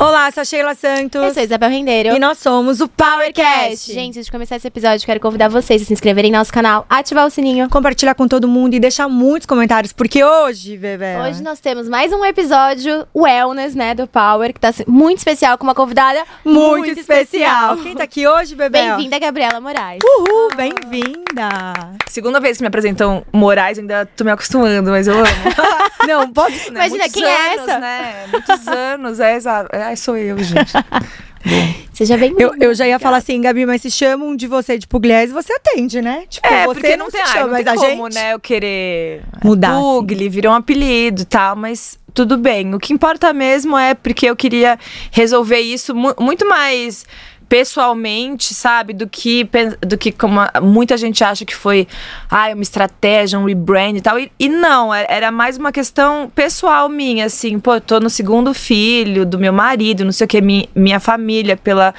[0.00, 1.22] Olá, sou a Sheila Santos.
[1.22, 2.16] Eu sou Isabel Rendeiro.
[2.16, 3.92] E nós somos o PowerCast.
[3.92, 6.86] Gente, antes de começar esse episódio, quero convidar vocês a se inscreverem no nosso canal,
[6.88, 7.68] ativar o sininho.
[7.68, 11.18] Compartilhar com todo mundo e deixar muitos comentários, porque hoje, bebê.
[11.18, 15.64] Hoje nós temos mais um episódio Wellness, né, do Power, que tá muito especial com
[15.64, 17.76] uma convidada muito, muito especial.
[17.76, 18.80] Quem tá aqui hoje, bebê?
[18.80, 20.00] Bem-vinda, Gabriela Moraes.
[20.02, 20.56] Uhul, oh.
[20.56, 21.98] bem-vinda.
[22.08, 25.26] Segunda vez que me apresentam Moraes, ainda tô me acostumando, mas eu amo.
[26.06, 26.54] Não, pode.
[26.54, 26.86] Né?
[26.86, 27.78] Imagina, Muitos quem anos, é essa?
[27.78, 28.26] Né?
[28.30, 29.76] Muitos anos, é exato.
[29.76, 30.72] É, sou eu, gente.
[31.92, 32.42] Seja bem-vinda.
[32.42, 35.52] Eu, eu já ia falar assim, Gabi, mas se chamam de você de Pugliese, você
[35.52, 36.24] atende, né?
[36.28, 38.14] Tipo, é, você porque não, não tem, chama, não mas tem a como, gente...
[38.14, 38.32] né?
[38.32, 39.78] Eu querer mudar.
[39.78, 40.28] Pugli, assim.
[40.28, 42.74] virou um apelido e tal, mas tudo bem.
[42.74, 44.78] O que importa mesmo é porque eu queria
[45.10, 47.04] resolver isso mu muito mais
[47.50, 48.92] pessoalmente, sabe?
[48.92, 49.44] Do que,
[49.80, 51.88] do que como muita gente acha que foi
[52.30, 54.20] ah, uma estratégia, um rebrand e tal.
[54.20, 57.58] E, e, não, era mais uma questão pessoal minha, assim.
[57.58, 61.00] Pô, eu tô no segundo filho do meu marido, não sei o que, minha, minha
[61.00, 61.92] família pela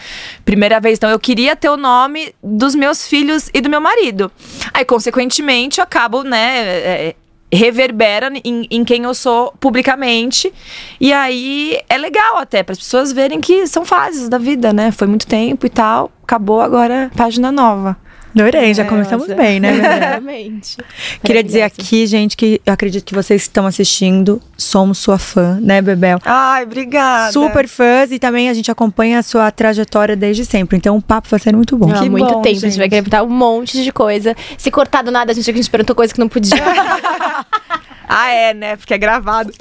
[0.46, 0.98] primeira vez.
[0.98, 4.32] Então eu queria ter o nome dos meus filhos e do meu marido.
[4.74, 7.16] Aí, consequentemente, eu acabo, né, é,
[7.52, 10.52] reverbera em, em, quem eu sou publicamente.
[11.00, 14.92] E aí é legal até para as pessoas verem que são fases da vida, né?
[14.92, 17.98] Foi muito tempo e tal, acabou agora página nova.
[18.34, 19.42] Adorei, já é, começamos nossa.
[19.42, 19.76] bem, né?
[19.78, 20.78] Exatamente.
[21.24, 25.82] Queria dizer aqui, gente, que eu acredito que vocês estão assistindo, somos sua fã, né,
[25.82, 26.20] Bebel?
[26.24, 27.32] Ai, obrigada.
[27.32, 30.78] Super fãs e também a gente acompanha a sua trajetória desde sempre.
[30.78, 31.92] Então o papo vai ser muito bom.
[31.92, 32.66] Há muito bom, tempo, gente.
[32.66, 34.36] a gente vai querer perguntar um monte de coisa.
[34.58, 36.58] Se cortar do nada, a gente, a gente perguntou coisa que não podia.
[38.14, 38.76] Ah, é, né?
[38.76, 39.54] Porque é gravado.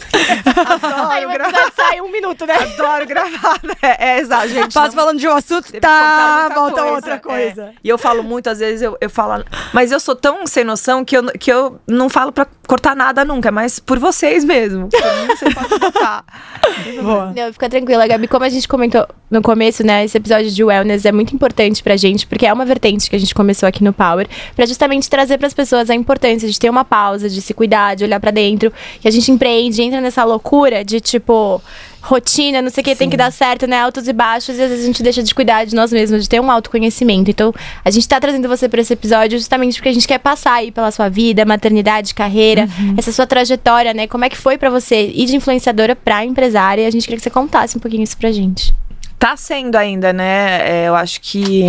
[0.66, 2.54] Adoro Aí o episódio sai um minuto, né?
[2.54, 3.70] Adoro gravado.
[3.80, 4.74] É, é exato, gente.
[4.74, 5.04] Passo não...
[5.04, 7.62] falando de um assunto, tá, volta coisa, outra coisa.
[7.66, 7.72] É.
[7.84, 9.44] E eu falo muito, às vezes eu, eu falo...
[9.72, 13.24] Mas eu sou tão sem noção que eu, que eu não falo pra cortar nada
[13.24, 14.88] nunca, mas por vocês mesmo.
[14.88, 16.24] Por mim, você pode cortar.
[17.00, 17.32] Boa.
[17.36, 18.26] Não, fica tranquila, Gabi.
[18.26, 20.04] Como a gente comentou no começo, né?
[20.04, 23.18] Esse episódio de wellness é muito importante pra gente, porque é uma vertente que a
[23.18, 26.84] gente começou aqui no Power, pra justamente trazer pras pessoas a importância de ter uma
[26.84, 30.24] pausa, de se cuidar, de olhar pra dentro dentro, que a gente empreende, entra nessa
[30.24, 31.62] loucura de tipo
[32.02, 33.78] rotina, não sei o que, tem que dar certo, né?
[33.78, 36.28] Altos e baixos, e às vezes a gente deixa de cuidar de nós mesmos, de
[36.28, 37.30] ter um autoconhecimento.
[37.30, 37.52] Então,
[37.84, 40.70] a gente tá trazendo você para esse episódio justamente porque a gente quer passar aí
[40.70, 42.94] pela sua vida, maternidade, carreira, uhum.
[42.96, 44.06] essa sua trajetória, né?
[44.06, 46.86] Como é que foi para você ir de influenciadora pra empresária?
[46.86, 48.74] A gente queria que você contasse um pouquinho isso pra gente.
[49.18, 50.84] Tá sendo ainda, né?
[50.84, 51.64] É, eu acho que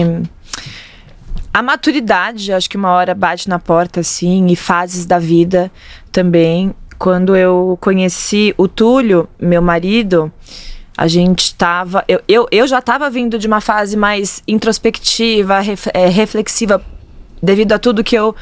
[1.54, 5.72] a maturidade, acho que uma hora bate na porta, assim, e fases da vida
[6.12, 6.74] também.
[6.98, 10.32] Quando eu conheci o Túlio, meu marido,
[10.98, 12.04] a gente estava.
[12.08, 16.82] Eu, eu, eu já estava vindo de uma fase mais introspectiva, ref, é, reflexiva,
[17.42, 18.36] devido a tudo que eu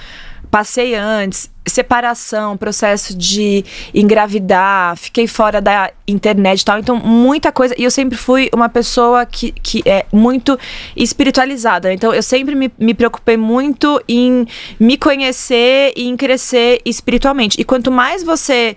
[0.49, 7.75] passei antes, separação, processo de engravidar, fiquei fora da internet e tal, então muita coisa,
[7.77, 10.57] e eu sempre fui uma pessoa que, que é muito
[10.95, 14.47] espiritualizada, então eu sempre me, me preocupei muito em
[14.79, 18.75] me conhecer e em crescer espiritualmente, e quanto mais você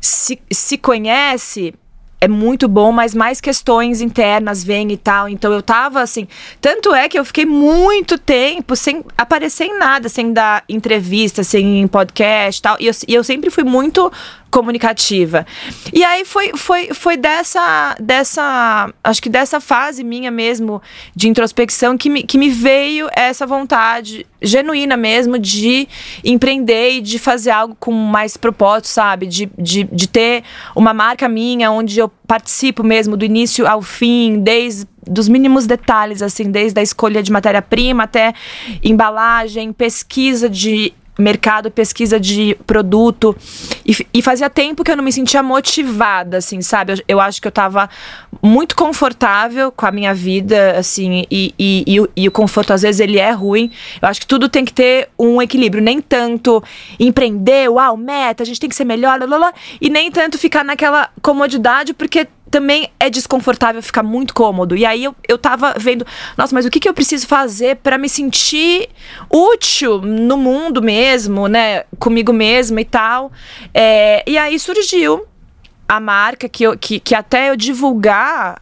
[0.00, 1.72] se, se conhece,
[2.22, 5.28] é muito bom, mas mais questões internas vêm e tal.
[5.28, 6.28] Então eu tava assim.
[6.60, 11.84] Tanto é que eu fiquei muito tempo sem aparecer em nada, sem dar entrevista, sem
[11.88, 12.76] podcast e tal.
[12.78, 14.08] E eu, e eu sempre fui muito
[14.52, 15.46] comunicativa.
[15.92, 20.80] E aí foi, foi, foi dessa, dessa, acho que dessa fase minha mesmo
[21.16, 25.88] de introspecção que me, que me veio essa vontade genuína mesmo de
[26.22, 29.26] empreender e de fazer algo com mais propósito, sabe?
[29.26, 30.44] De, de, de ter
[30.76, 36.22] uma marca minha onde eu participo mesmo do início ao fim, desde dos mínimos detalhes,
[36.22, 38.32] assim, desde a escolha de matéria-prima até
[38.82, 43.36] embalagem, pesquisa de mercado, pesquisa de produto.
[43.84, 46.92] E, e, fazia tempo que eu não me sentia motivada, assim, sabe?
[46.92, 47.88] Eu, eu, acho que eu tava
[48.42, 53.00] muito confortável com a minha vida, assim, e, e, o, e, o conforto, às vezes,
[53.00, 53.70] ele é ruim.
[54.00, 55.82] Eu acho que tudo tem que ter um equilíbrio.
[55.82, 56.62] Nem tanto
[56.98, 60.38] empreender, uau, meta, a gente tem que ser melhor, blá, blá, blá, e nem tanto
[60.38, 64.76] ficar naquela comodidade, porque também é desconfortável ficar muito cômodo.
[64.76, 66.06] E aí eu, eu tava vendo,
[66.36, 68.90] nossa, mas o que, que eu preciso fazer para me sentir
[69.30, 71.84] útil no mundo mesmo, né?
[71.98, 73.32] Comigo mesma e tal.
[73.72, 75.26] É, e aí surgiu
[75.88, 78.60] a marca que, eu, que, que até eu divulgar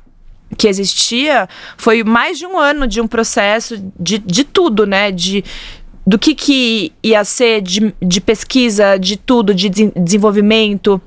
[0.56, 5.10] que existia foi mais de um ano de um processo de, de tudo, né?
[5.10, 5.44] De,
[6.10, 11.00] do que, que ia ser de, de pesquisa, de tudo, de desenvolvimento,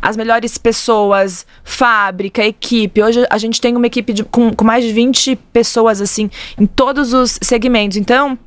[0.00, 3.02] as melhores pessoas, fábrica, equipe.
[3.02, 6.64] Hoje a gente tem uma equipe de, com, com mais de 20 pessoas, assim, em
[6.64, 7.96] todos os segmentos.
[7.96, 8.38] Então,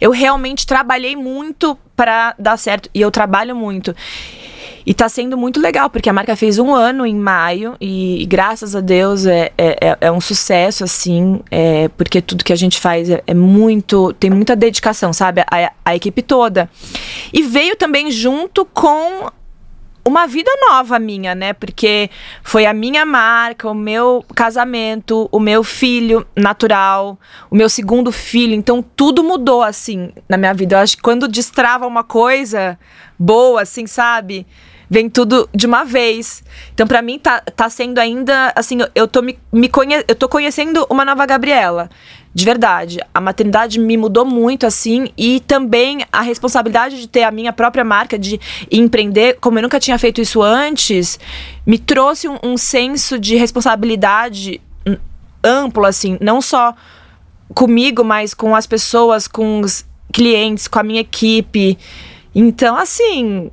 [0.00, 3.92] eu realmente trabalhei muito para dar certo e eu trabalho muito.
[4.84, 8.74] E tá sendo muito legal, porque a marca fez um ano em maio e, graças
[8.74, 12.80] a Deus é, é, é, é um sucesso, assim, é, porque tudo que a gente
[12.80, 14.12] faz é, é muito.
[14.14, 15.42] tem muita dedicação, sabe?
[15.42, 16.70] A, a equipe toda.
[17.32, 19.30] E veio também junto com
[20.04, 21.52] uma vida nova minha, né?
[21.52, 22.10] Porque
[22.42, 27.18] foi a minha marca, o meu casamento, o meu filho natural,
[27.50, 28.54] o meu segundo filho.
[28.54, 30.76] Então tudo mudou assim na minha vida.
[30.76, 32.78] Eu acho que quando destrava uma coisa
[33.18, 34.46] boa, assim, sabe?
[34.90, 36.42] Vem tudo de uma vez.
[36.74, 40.28] Então, para mim, tá, tá sendo ainda, assim, eu tô, me, me conhe eu tô
[40.28, 41.88] conhecendo uma nova Gabriela.
[42.32, 43.00] De verdade.
[43.14, 47.84] A maternidade me mudou muito, assim, e também a responsabilidade de ter a minha própria
[47.84, 48.40] marca, de
[48.70, 51.18] empreender, como eu nunca tinha feito isso antes,
[51.66, 54.60] me trouxe um, um senso de responsabilidade
[55.42, 56.74] amplo, assim, não só
[57.54, 61.78] comigo, mas com as pessoas, com os clientes, com a minha equipe.
[62.34, 63.50] Então, assim,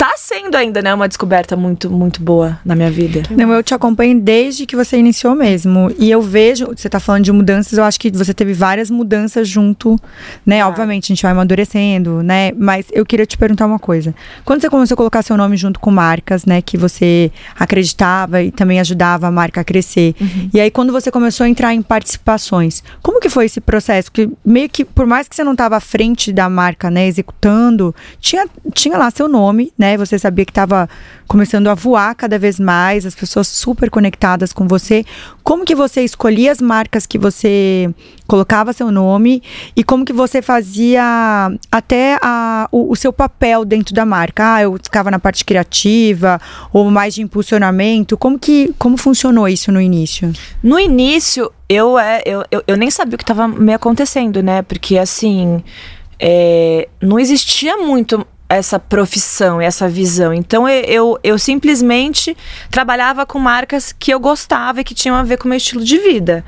[0.00, 3.22] tá sendo ainda, né, uma descoberta muito, muito boa na minha vida.
[3.28, 5.94] Não, eu te acompanho desde que você iniciou mesmo.
[5.98, 9.46] E eu vejo, você tá falando de mudanças, eu acho que você teve várias mudanças
[9.46, 10.00] junto,
[10.46, 10.62] né?
[10.62, 10.68] Ah.
[10.68, 12.50] Obviamente, a gente vai amadurecendo, né?
[12.56, 14.14] Mas eu queria te perguntar uma coisa.
[14.42, 18.50] Quando você começou a colocar seu nome junto com marcas, né, que você acreditava e
[18.50, 20.14] também ajudava a marca a crescer.
[20.18, 20.48] Uhum.
[20.54, 24.10] E aí, quando você começou a entrar em participações, como que foi esse processo?
[24.10, 27.94] Porque meio que, por mais que você não tava à frente da marca, né, executando,
[28.18, 29.89] tinha, tinha lá seu nome, né?
[29.90, 29.96] Né?
[29.96, 30.88] Você sabia que estava
[31.26, 35.04] começando a voar cada vez mais, as pessoas super conectadas com você.
[35.42, 37.92] Como que você escolhia as marcas que você
[38.26, 39.42] colocava seu nome
[39.76, 44.54] e como que você fazia até a, o, o seu papel dentro da marca?
[44.54, 46.40] Ah, eu ficava na parte criativa
[46.72, 48.16] ou mais de impulsionamento.
[48.16, 50.32] Como que como funcionou isso no início?
[50.62, 54.62] No início, eu, é, eu, eu, eu nem sabia o que estava me acontecendo, né?
[54.62, 55.62] Porque assim.
[56.22, 60.34] É, não existia muito essa profissão, essa visão.
[60.34, 62.36] Então eu, eu, eu, simplesmente
[62.70, 65.84] trabalhava com marcas que eu gostava e que tinham a ver com o meu estilo
[65.84, 66.44] de vida.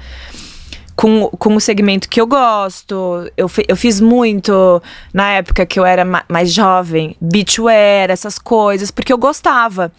[0.96, 3.30] Com, com o segmento que eu gosto.
[3.36, 4.82] Eu, eu fiz muito
[5.14, 9.90] na época que eu era ma mais jovem, beachwear, essas coisas, porque eu gostava.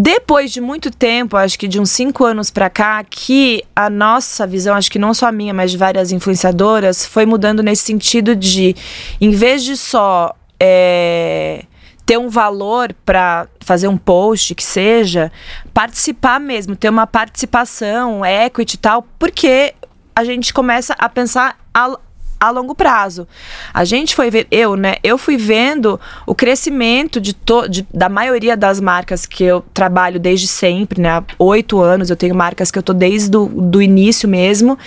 [0.00, 4.46] Depois de muito tempo, acho que de uns cinco anos para cá, que a nossa
[4.46, 8.36] visão, acho que não só a minha, mas de várias influenciadoras, foi mudando nesse sentido
[8.36, 8.76] de,
[9.20, 11.64] em vez de só é,
[12.04, 15.30] ter um valor para fazer um post que seja,
[15.74, 19.74] participar mesmo, ter uma participação, equity e tal, porque
[20.16, 21.98] a gente começa a pensar a,
[22.40, 23.28] a longo prazo.
[23.74, 24.96] A gente foi ver, eu, né?
[25.02, 30.18] Eu fui vendo o crescimento de, to, de da maioria das marcas que eu trabalho
[30.18, 31.10] desde sempre, né?
[31.10, 34.78] Há oito anos, eu tenho marcas que eu tô desde do, do início mesmo.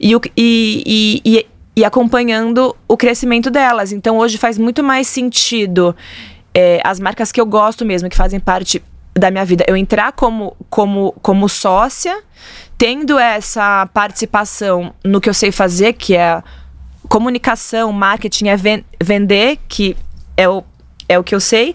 [0.00, 1.46] E, e, e,
[1.76, 3.92] e acompanhando o crescimento delas.
[3.92, 5.94] Então hoje faz muito mais sentido
[6.54, 8.82] é, as marcas que eu gosto mesmo, que fazem parte
[9.14, 12.22] da minha vida, eu entrar como, como, como sócia,
[12.76, 16.42] tendo essa participação no que eu sei fazer, que é
[17.08, 19.96] comunicação, marketing, é ven vender, que
[20.36, 20.62] é o,
[21.08, 21.74] é o que eu sei,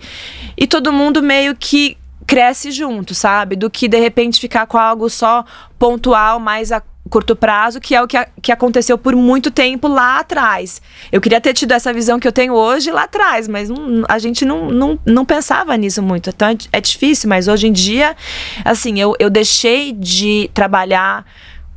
[0.55, 3.55] e todo mundo meio que cresce junto, sabe?
[3.55, 5.43] Do que de repente ficar com algo só
[5.79, 9.87] pontual, mais a curto prazo, que é o que, a, que aconteceu por muito tempo
[9.87, 10.81] lá atrás.
[11.11, 14.19] Eu queria ter tido essa visão que eu tenho hoje lá atrás, mas não, a
[14.19, 16.29] gente não, não, não pensava nisso muito.
[16.29, 18.15] Então é, é difícil, mas hoje em dia,
[18.63, 21.25] assim, eu, eu deixei de trabalhar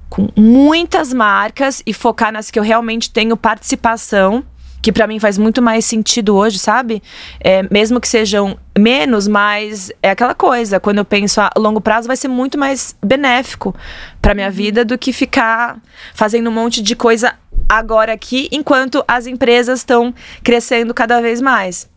[0.09, 4.45] com muitas marcas e focar nas que eu realmente tenho participação
[4.85, 7.03] que para mim faz muito mais sentido hoje, sabe?
[7.41, 10.79] É, mesmo que sejam menos, mas é aquela coisa.
[10.79, 13.75] Quando eu penso a longo prazo, vai ser muito mais benéfico
[14.21, 14.53] para minha uhum.
[14.53, 15.79] vida do que ficar
[16.12, 17.33] fazendo um monte de coisa
[17.67, 20.12] agora aqui, enquanto as empresas estão
[20.43, 21.88] crescendo cada vez mais.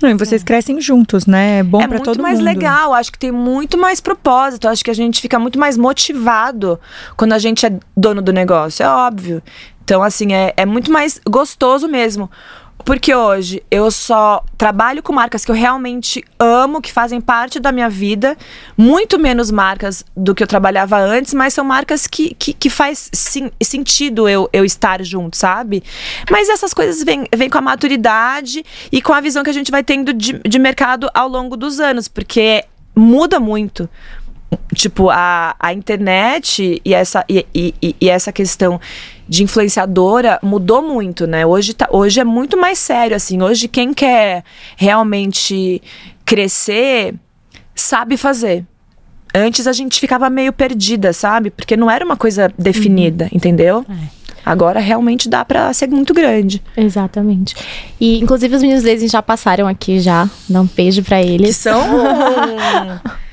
[0.00, 0.44] Não, e vocês é.
[0.44, 1.58] crescem juntos, né?
[1.58, 2.26] É bom é para todo mundo.
[2.26, 5.36] É muito mais legal, acho que tem muito mais propósito, acho que a gente fica
[5.36, 6.78] muito mais motivado
[7.16, 9.42] quando a gente é dono do negócio, é óbvio.
[9.86, 12.28] Então, assim, é, é muito mais gostoso mesmo.
[12.84, 17.70] Porque hoje eu só trabalho com marcas que eu realmente amo, que fazem parte da
[17.70, 18.36] minha vida.
[18.76, 23.08] Muito menos marcas do que eu trabalhava antes, mas são marcas que, que, que faz
[23.12, 25.84] sim, sentido eu, eu estar junto, sabe?
[26.28, 29.70] Mas essas coisas vêm, vêm com a maturidade e com a visão que a gente
[29.70, 32.64] vai tendo de, de mercado ao longo dos anos, porque
[32.94, 33.88] muda muito
[34.74, 38.80] tipo, a, a internet e essa, e, e, e, essa questão
[39.28, 41.44] de influenciadora mudou muito, né?
[41.44, 43.42] Hoje, tá, hoje é muito mais sério, assim.
[43.42, 44.44] Hoje, quem quer
[44.76, 45.82] realmente
[46.24, 47.14] crescer
[47.74, 48.64] sabe fazer.
[49.34, 51.50] Antes a gente ficava meio perdida, sabe?
[51.50, 53.30] Porque não era uma coisa definida, uhum.
[53.32, 53.84] entendeu?
[53.88, 54.16] É.
[54.46, 56.62] Agora realmente dá pra ser muito grande.
[56.76, 57.56] Exatamente.
[58.00, 60.30] E, inclusive, os meninos deles já passaram aqui já.
[60.48, 61.56] Dá um beijo pra Que eles.
[61.56, 63.00] são Incríveis.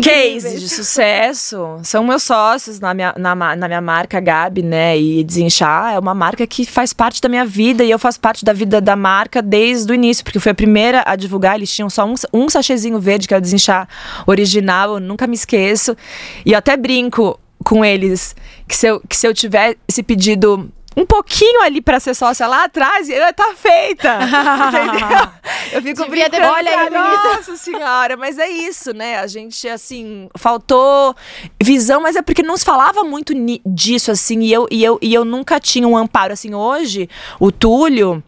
[0.00, 1.78] cases de sucesso.
[1.82, 4.98] São meus sócios na minha, na, na minha marca Gabi, né?
[4.98, 8.44] E Desinchar é uma marca que faz parte da minha vida e eu faço parte
[8.44, 11.56] da vida da marca desde o início, porque fui a primeira a divulgar.
[11.56, 13.88] Eles tinham só um, um sachêzinho verde, que é o Desinchar
[14.26, 15.96] original, eu nunca me esqueço.
[16.44, 18.34] E eu até brinco com eles
[18.68, 20.70] que se eu, que se eu tivesse pedido.
[20.96, 24.18] Um pouquinho ali pra ser sócia lá atrás, eu ia estar feita.
[24.88, 25.28] entendeu?
[25.72, 26.52] Eu fico Devia brincando.
[26.52, 29.18] Olha aí, nossa senhora, mas é isso, né?
[29.18, 31.14] A gente, assim, faltou
[31.62, 33.34] visão, mas é porque não se falava muito
[33.66, 37.52] disso, assim, e eu, e, eu, e eu nunca tinha um amparo, assim, hoje, o
[37.52, 38.22] Túlio,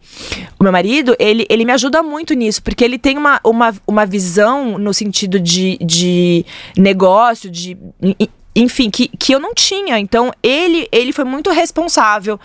[0.59, 4.05] o meu marido, ele, ele me ajuda muito nisso, porque ele tem uma, uma, uma
[4.05, 6.45] visão no sentido de, de
[6.77, 7.75] negócio, de...
[8.55, 9.99] Enfim, que, que eu não tinha.
[9.99, 12.39] Então, ele, ele foi muito responsável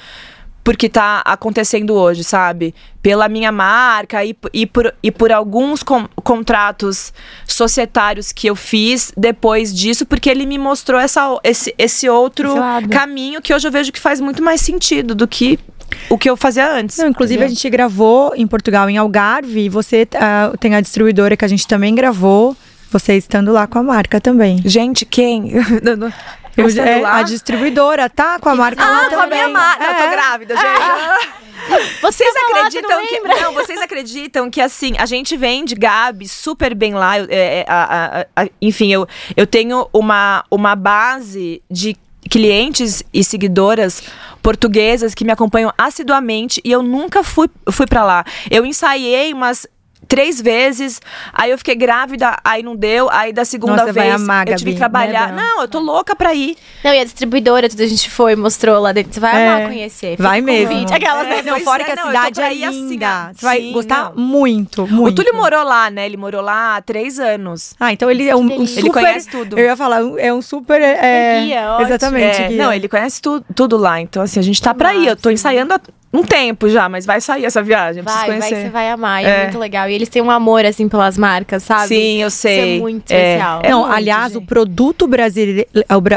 [0.62, 2.74] porque tá acontecendo hoje, sabe?
[3.02, 7.12] Pela minha marca e, e, por, e por alguns con- contratos
[7.46, 12.88] societários que eu fiz depois disso, porque ele me mostrou essa, esse, esse outro Esse
[12.88, 15.58] caminho que hoje eu vejo que faz muito mais sentido do que
[16.08, 16.96] o que eu fazia antes.
[16.96, 21.36] Não, inclusive a gente gravou em Portugal, em Algarve, e você ah, tem a distribuidora
[21.36, 22.56] que a gente também gravou,
[22.90, 24.60] você estando lá com a marca também.
[24.64, 25.50] Gente, quem?
[26.56, 27.16] Eu é, lá?
[27.16, 29.38] a distribuidora tá com a marca lá Ah, com a também.
[29.40, 29.84] minha marca.
[29.84, 30.10] Eu tô É.
[30.12, 31.44] grávida, gente.
[32.02, 33.20] Vocês tava lá, você acreditam não que.
[33.42, 37.16] Não, vocês acreditam que assim, a gente vende Gabi super bem lá.
[37.18, 41.96] é, é, a- a- a- enfim, eu, eu tenho uma, uma base de
[42.30, 44.02] clientes e seguidoras
[44.42, 48.24] portuguesas que me acompanham assiduamente e eu nunca fui, fui para lá.
[48.50, 49.66] Eu ensaiei umas
[50.14, 51.00] três vezes,
[51.32, 54.70] aí eu fiquei grávida, aí não deu, aí da segunda Nossa, vez amar, eu tive
[54.70, 55.32] Gabi, que trabalhar.
[55.32, 56.56] né, não, eu tô louca pra ir.
[56.84, 59.12] Não, e a distribuidora, tudo a gente foi, mostrou lá dentro.
[59.12, 60.16] Você vai É, amar conhecer.
[60.16, 60.68] Vai mesmo.
[60.72, 60.94] convite.
[60.94, 61.38] Aquelas, né?
[61.38, 63.06] É, não, pois fora é, que a não, cidade é assim, linda.
[63.08, 64.22] ah, Você vai sim, gostar não.
[64.24, 65.08] muito, muito.
[65.20, 66.06] O Túlio morou lá, né?
[66.06, 67.74] Ele morou lá há três anos.
[67.80, 68.80] Ah, então ele é um, um super.
[68.80, 69.58] Ele conhece tudo.
[69.58, 70.80] Eu ia falar, é um super.
[70.80, 71.86] É, guia, ótimo.
[71.88, 72.42] exatamente.
[72.42, 72.56] É, guia.
[72.64, 74.00] não, ele conhece tu, tudo lá.
[74.00, 75.08] Então, assim, a gente tá pra ir.
[75.08, 75.80] Eu tô ensaiando há
[76.12, 78.02] um tempo já, mas vai sair essa viagem.
[78.02, 79.24] Vai, vai, você vai amar.
[79.24, 79.28] É.
[79.28, 79.42] É.
[79.44, 79.88] muito legal.
[79.88, 81.88] E eles têm um amor, assim, pelas marcas, sabe?
[81.88, 82.54] Sim, eu sei.
[82.74, 83.60] Isso é muito É, especial.
[83.62, 84.46] é não, muito, aliás, o gente.
[84.48, 85.66] produto brasileiro,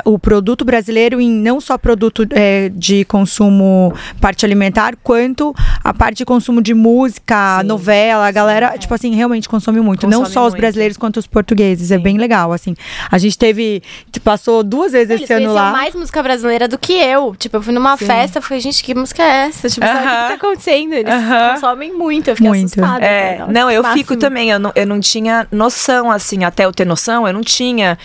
[0.05, 5.53] o, o produto brasileiro em não só produto é, de consumo parte alimentar, quanto
[5.83, 7.67] a parte de consumo de música, Sim.
[7.67, 10.05] novela, a galera, tipo assim, realmente consome muito.
[10.07, 10.61] não Consome só os muito.
[10.61, 11.91] brasileiros quanto os portugueses.
[11.91, 12.75] É bem legal, assim.
[13.11, 13.81] A gente teve,
[14.23, 15.71] passou duas vezes Eles esse ano lá.
[15.71, 17.35] mais música brasileira do que eu.
[17.35, 19.69] Tipo, eu fui numa festa, eu falei, gente, que música é essa?
[19.69, 20.93] Tipo, sabe o que tá acontecendo?
[20.93, 21.53] Eles Aham.
[21.53, 22.65] consomem muito, eu fiquei Muito.
[22.65, 23.05] assustada.
[23.05, 24.03] É, Falei, nossa, não, eu máximo.
[24.03, 24.49] fico também.
[24.49, 27.97] Eu não, eu não tinha noção, assim, até eu ter noção, eu não tinha.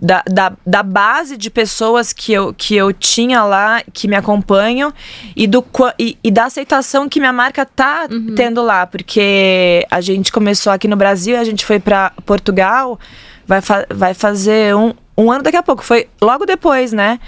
[0.00, 4.94] Da, da, da base de pessoas que eu, que eu tinha lá, que me acompanham,
[5.34, 5.64] e, do,
[5.98, 8.32] e, e da aceitação que minha marca tá Uhum.
[8.36, 8.86] tendo lá.
[8.86, 12.96] Porque a gente começou aqui no Brasil, a gente foi para Portugal,
[13.44, 15.82] vai, fa vai fazer um, um ano daqui a pouco.
[15.82, 17.18] Foi logo depois, né?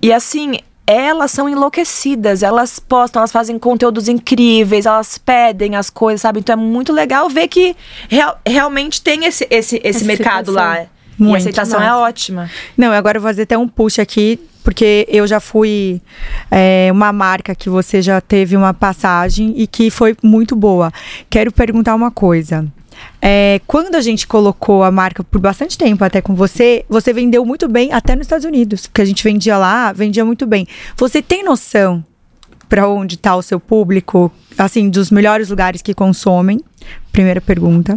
[0.00, 0.58] E assim,
[0.92, 6.40] elas são enlouquecidas, elas postam, elas fazem conteúdos incríveis, elas pedem as coisas, sabe?
[6.40, 7.76] Então é muito legal ver que
[8.08, 10.82] real- realmente tem esse, esse, esse Essa mercado lá.
[10.82, 12.50] e Muito a aceitação é ótima.
[12.76, 16.00] Não, agora eu vou fazer até um push aqui, porque eu já fui
[16.50, 20.92] é, uma marca que você já teve uma passagem e que foi muito boa.
[21.30, 22.66] Quero perguntar uma coisa.
[23.20, 27.44] É, quando a gente colocou a marca por bastante tempo até com você, você vendeu
[27.44, 30.66] muito bem até nos Estados Unidos, porque a gente vendia lá, vendia muito bem.
[30.96, 32.04] Você tem noção
[32.68, 36.60] para onde está o seu público, assim, dos melhores lugares que consomem?
[37.12, 37.96] Primeira pergunta.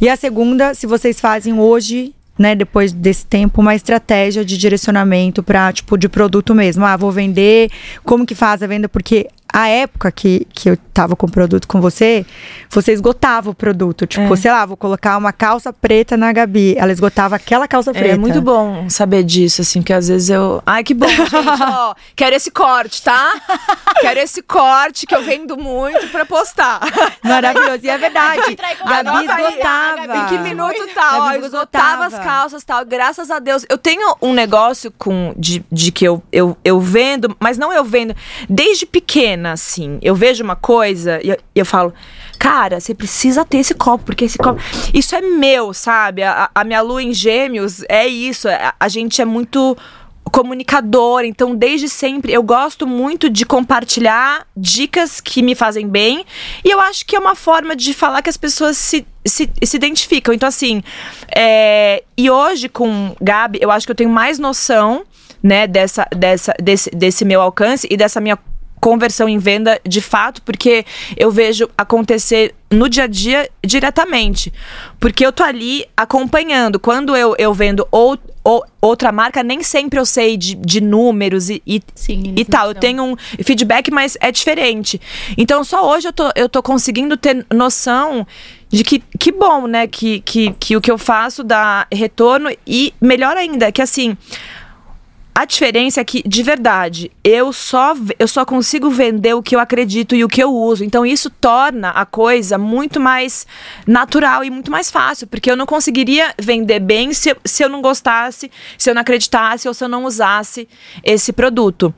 [0.00, 5.42] E a segunda, se vocês fazem hoje, né, depois desse tempo, uma estratégia de direcionamento
[5.42, 6.84] para tipo de produto mesmo.
[6.84, 7.70] Ah, vou vender,
[8.02, 8.88] como que faz a venda?
[8.88, 12.24] Porque a época que, que eu tava com o produto com você,
[12.68, 14.06] você esgotava o produto.
[14.06, 14.36] Tipo, É.
[14.36, 16.74] sei lá, vou colocar uma calça preta na Gabi.
[16.76, 18.14] Ela esgotava aquela calça preta.
[18.14, 20.62] É muito bom saber disso, assim, porque às vezes eu.
[20.66, 21.34] Ai, que bom, gente.
[21.62, 23.32] Ó, quero esse corte, tá?
[24.00, 26.80] quero esse corte que eu vendo muito pra postar.
[27.24, 27.80] Maravilhoso.
[27.82, 28.56] E é verdade.
[28.86, 30.16] Gabi aí, esgotava.
[30.16, 31.10] Em que minuto tá?
[31.14, 32.84] Ó, Gabi eu esgotava as calças e tal.
[32.84, 33.64] Graças a Deus.
[33.68, 37.84] Eu tenho um negócio com de, de que eu, eu, eu vendo, mas não eu
[37.84, 38.14] vendo.
[38.48, 39.98] Desde pequena, assim.
[40.02, 41.92] Eu vejo uma coisa e eu, eu falo.
[42.38, 44.60] Cara, você precisa ter esse copo, porque esse copo.
[44.94, 46.22] Isso é meu, sabe?
[46.22, 48.48] A, a minha lua em gêmeos é isso.
[48.48, 49.76] A, a gente é muito
[50.30, 56.24] comunicador, então desde sempre eu gosto muito de compartilhar dicas que me fazem bem
[56.64, 59.76] e eu acho que é uma forma de falar que as pessoas se, se, se
[59.76, 60.32] identificam.
[60.32, 60.82] Então, assim,
[61.34, 65.04] é, e hoje com Gabi, eu acho que eu tenho mais noção
[65.42, 68.38] né, dessa, dessa, desse, desse meu alcance e dessa minha
[68.80, 70.84] conversão em venda de fato, porque
[71.16, 74.52] eu vejo acontecer no dia a dia diretamente.
[74.98, 76.78] Porque eu tô ali acompanhando.
[76.78, 81.50] Quando eu, eu vendo ou, ou outra marca, nem sempre eu sei de, de números
[81.50, 82.68] e, e, Sim, e tal.
[82.68, 85.00] Eu tenho um feedback, mas é diferente.
[85.36, 88.26] Então, só hoje eu tô, eu tô conseguindo ter noção
[88.68, 89.88] de que, que bom, né?
[89.88, 92.50] Que, que, que o que eu faço dá retorno.
[92.64, 94.16] E melhor ainda, que assim
[95.40, 99.58] a diferença é que, de verdade, eu só, eu só consigo vender o que eu
[99.58, 100.84] acredito e o que eu uso.
[100.84, 103.46] Então, isso torna a coisa muito mais
[103.86, 107.80] natural e muito mais fácil, porque eu não conseguiria vender bem se, se eu não
[107.80, 110.68] gostasse, se eu não acreditasse ou se eu não usasse
[111.02, 111.94] esse produto.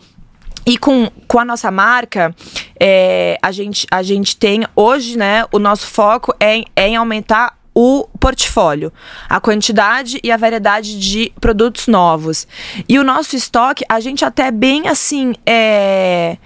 [0.65, 2.33] E com, com a nossa marca,
[2.79, 5.45] é, a, gente, a gente tem hoje, né?
[5.51, 8.93] O nosso foco é, é em aumentar o portfólio,
[9.29, 12.47] a quantidade e a variedade de produtos novos.
[12.89, 16.37] E o nosso estoque, a gente até bem assim, é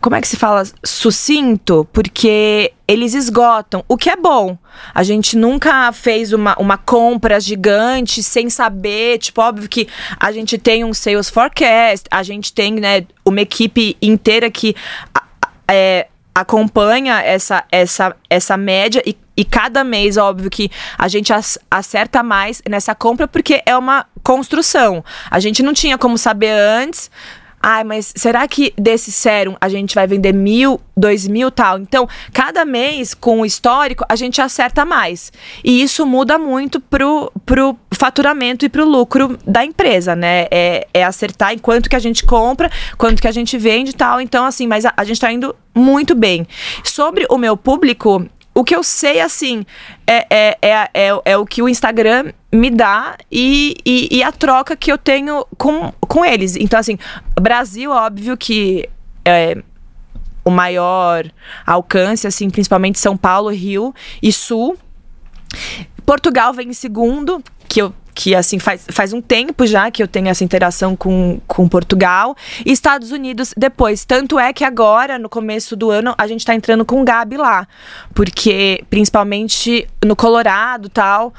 [0.00, 4.56] como é que se fala sucinto, porque eles esgotam, o que é bom.
[4.94, 9.88] A gente nunca fez uma, uma compra gigante sem saber, tipo, óbvio que
[10.18, 14.74] a gente tem um sales forecast, a gente tem, né, uma equipe inteira que
[15.68, 20.68] é, acompanha essa, essa, essa média e, e cada mês, óbvio que
[20.98, 21.32] a gente
[21.70, 25.04] acerta mais nessa compra porque é uma construção.
[25.30, 27.08] A gente não tinha como saber antes.
[27.62, 31.78] Ai, mas será que desse sérum a gente vai vender mil, dois mil tal?
[31.78, 35.32] Então, cada mês, com o histórico, a gente acerta mais.
[35.62, 40.46] E isso muda muito pro, pro faturamento e pro lucro da empresa, né?
[40.50, 43.94] É, é acertar em quanto que a gente compra, quanto que a gente vende e
[43.94, 44.20] tal.
[44.20, 46.46] Então, assim, mas a, a gente tá indo muito bem.
[46.82, 48.24] Sobre o meu público,
[48.58, 49.64] o que eu sei, assim,
[50.04, 54.32] é, é, é, é, é o que o Instagram me dá e, e, e, a
[54.32, 56.56] troca que eu tenho com, com eles.
[56.56, 56.98] Então, assim,
[57.40, 58.88] Brasil, óbvio que
[59.24, 59.62] é
[60.44, 61.30] o maior
[61.64, 64.76] alcance, assim, principalmente São Paulo, Rio e Sul.
[66.04, 70.08] Portugal vem em segundo, que eu que assim faz, faz um tempo já que eu
[70.08, 74.04] tenho essa interação com, com Portugal e Estados Unidos depois.
[74.04, 77.36] Tanto é que agora, no começo do ano, a gente está entrando com o Gabi
[77.36, 77.68] lá.
[78.12, 81.32] Porque, principalmente no Colorado tal.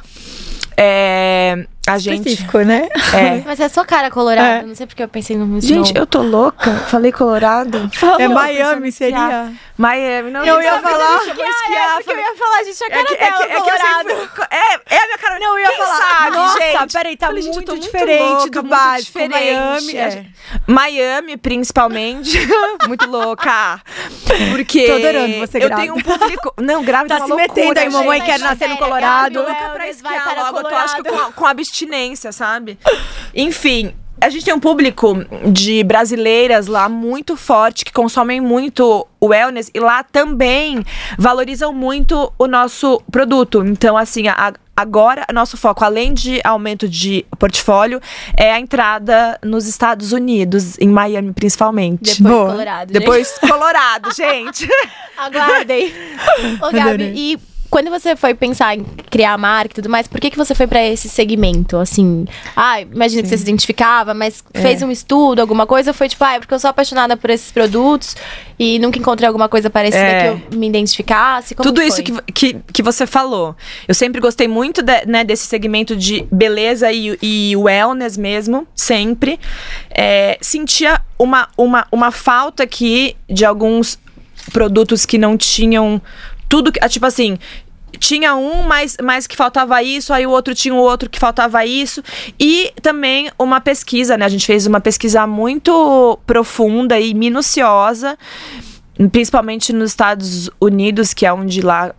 [0.78, 2.30] É, a gente.
[2.30, 2.88] Específico, né?
[3.14, 3.42] É.
[3.46, 4.60] Mas é sua cara colorada.
[4.60, 4.64] É.
[4.64, 6.72] Não sei porque eu pensei no Gente, eu tô louca.
[6.88, 7.90] Falei colorado.
[7.94, 9.52] Falou, é Miami, seria?
[9.78, 10.32] Miami.
[10.32, 11.20] Não, eu ia falar.
[11.22, 14.10] É, eu ia falar, gente, a cara é que, dela, é, colorado.
[14.50, 15.40] É, é a minha cara.
[15.40, 15.98] Não, eu ia Quem falar.
[15.98, 16.94] Sabe, Nossa, gente?
[16.94, 19.20] peraí, tá Falei, muito, muito diferente louca, do básico.
[19.20, 20.26] Miami, é.
[20.68, 22.38] Miami, principalmente.
[22.88, 23.82] muito louca.
[24.52, 24.86] Porque.
[24.86, 26.54] Tô adorando você Eu tenho um público.
[26.58, 29.40] Não, grávida Tá se metendo aí, mamãe quer nascer no Colorado.
[29.40, 30.60] Louca pra esquiar logo.
[30.60, 31.46] Eu tô, acho que com
[31.80, 32.78] abstinência, sabe?
[33.34, 35.16] Enfim, a gente tem um público
[35.52, 40.84] de brasileiras lá muito forte que consomem muito o wellness e lá também
[41.18, 43.64] valorizam muito o nosso produto.
[43.66, 48.02] Então, assim, a, agora nosso foco, além de aumento de portfólio,
[48.36, 52.22] é a entrada nos Estados Unidos, em Miami principalmente.
[52.22, 52.52] Depois Boa.
[52.52, 52.92] Colorado.
[52.92, 54.68] Depois Colorado, gente.
[55.18, 55.94] Aguardem.
[56.62, 60.20] Ô, Gabi, e quando você foi pensar em criar a marca e tudo mais, por
[60.20, 61.78] que, que você foi para esse segmento?
[61.78, 64.62] Assim, ah, imagina que você se identificava, mas é.
[64.62, 67.52] fez um estudo, alguma coisa, foi tipo, ah, é porque eu sou apaixonada por esses
[67.52, 68.16] produtos
[68.58, 70.22] e nunca encontrei alguma coisa parecida é.
[70.22, 71.54] que eu me identificasse?
[71.54, 73.56] Como Tudo isso que, que, que você falou.
[73.88, 79.40] Eu sempre gostei muito de, né, desse segmento de beleza e, e wellness mesmo, sempre.
[79.92, 84.00] É, sentia uma, uma, uma falta aqui de alguns
[84.50, 86.02] produtos que não tinham
[86.50, 86.80] tudo que.
[86.90, 87.38] Tipo assim,
[87.98, 91.66] tinha um, mas, mas que faltava isso, aí o outro tinha o outro que faltava
[91.66, 92.04] isso.
[92.40, 94.26] E também uma pesquisa, né?
[94.26, 98.18] A gente fez uma pesquisa muito profunda e minuciosa,
[99.12, 101.94] principalmente nos Estados Unidos, que é onde lá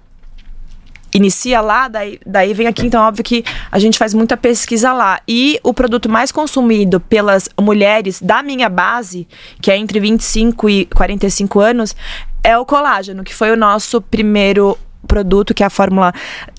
[1.14, 5.20] inicia lá, daí, daí vem aqui, então óbvio que a gente faz muita pesquisa lá.
[5.26, 9.26] E o produto mais consumido pelas mulheres da minha base,
[9.60, 11.96] que é entre 25 e 45 anos,
[12.42, 16.12] é o colágeno, que foi o nosso primeiro produto, que é a fórmula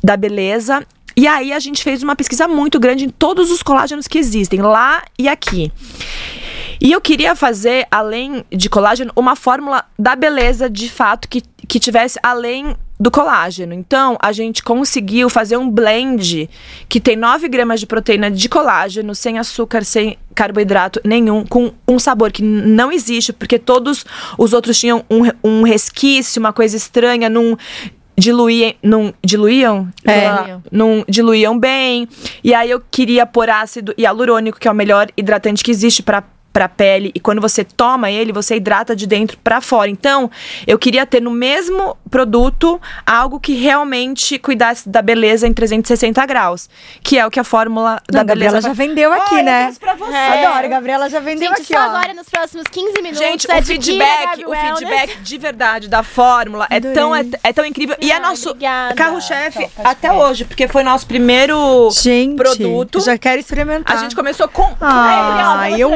[0.04, 0.86] da beleza.
[1.16, 4.62] E aí a gente fez uma pesquisa muito grande em todos os colágenos que existem,
[4.62, 5.72] lá e aqui.
[6.80, 11.80] E eu queria fazer, além de colágeno, uma fórmula da beleza de fato que, que
[11.80, 13.74] tivesse além do colágeno.
[13.74, 16.48] Então, a gente conseguiu fazer um blend
[16.88, 21.98] que tem 9 gramas de proteína de colágeno, sem açúcar, sem carboidrato nenhum, com um
[21.98, 24.06] sabor que não existe, porque todos
[24.38, 27.58] os outros tinham um, um resquício, uma coisa estranha, num
[28.16, 30.58] diluíam, não diluíam, É.
[30.72, 32.08] Não- diluíam bem.
[32.44, 36.24] E aí eu queria pôr ácido hialurônico, que é o melhor hidratante que existe para
[36.54, 39.90] para pele e quando você toma ele, você hidrata de dentro para fora.
[39.90, 40.30] Então,
[40.68, 46.70] eu queria ter no mesmo produto algo que realmente cuidasse da beleza em 360 graus,
[47.04, 48.78] que é o que a fórmula da Não, a Gabriela beleza já faz.
[48.90, 49.74] vendeu aqui, eu né?
[49.80, 50.12] pra você.
[50.14, 50.46] É.
[50.46, 51.84] Adoro, a Gabriela já vendeu Gente, aqui, só ó.
[51.84, 56.68] agora, nos próximos 15 minutos, Gente, é o feedback, o feedback de verdade da fórmula
[56.70, 56.96] é Adorei.
[56.96, 57.96] tão, é, é tão incrível.
[58.02, 58.96] E é nosso obrigada.
[58.96, 63.00] carro-chefe Então, até hoje, porque foi nosso primeiro Gente, produto.
[63.00, 63.96] já quero experimentar.
[63.96, 64.70] A gente começou com.
[64.82, 65.92] Ah, Ai, eu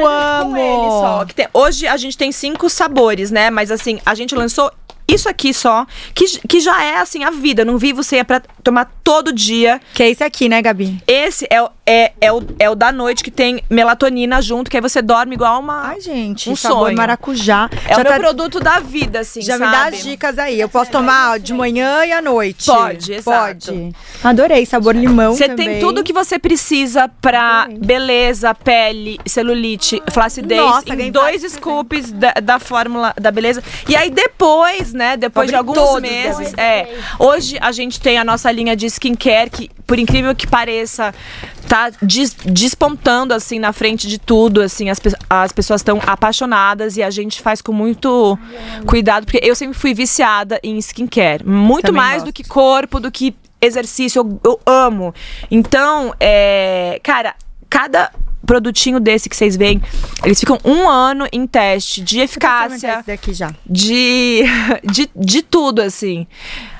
[0.50, 1.24] Com ele só.
[1.34, 3.50] Tem- hoje a gente tem cinco sabores, né?
[3.50, 4.70] Mas assim, a gente lançou
[5.08, 7.62] isso aqui só, que, que já é assim a vida.
[7.62, 9.80] Eu não vivo sem é pra tomar todo dia.
[9.94, 11.00] Que é esse aqui, né, Gabi?
[11.06, 14.76] Esse é, o- é, é, o, é o da noite que tem melatonina junto, que
[14.76, 15.88] aí você dorme igual uma.
[15.90, 16.96] Ai, gente, Um sabor sonho.
[16.96, 17.70] maracujá.
[17.86, 19.40] é já o meu tá- produto da vida, assim.
[19.42, 19.72] Já me sabe?
[19.76, 20.60] dá as dicas aí.
[20.60, 22.66] Eu posso tomar ó, de manhã e à noite.
[22.66, 23.72] Pode, exato.
[23.72, 23.92] Pode.
[24.24, 30.94] Adorei, sabor limão Você tem tudo que você precisa pra beleza, pele, celulite, flacidez Nossa,
[30.94, 33.62] em dois scoops da, da fórmula da beleza.
[33.88, 38.18] E aí depois, né, depois de Abrir alguns todos, meses, é, hoje a gente tem
[38.18, 41.14] a nossa linha de skincare que, por incrível que pareça,
[41.68, 46.96] tá des- despontando assim na frente de tudo, assim, as, pe- as pessoas estão apaixonadas
[46.96, 48.38] e a gente faz com muito
[48.86, 52.26] cuidado, porque eu sempre fui viciada em skincare, muito Também mais gosto.
[52.26, 55.14] do que corpo, do que exercício, eu, eu amo.
[55.50, 57.34] Então, é, cara,
[57.68, 58.10] cada
[58.44, 59.80] produtinho desse que vocês veem,
[60.24, 63.52] eles ficam um ano em teste de Eu eficácia, esse daqui já.
[63.64, 64.42] de,
[64.84, 66.26] de, de tudo, assim.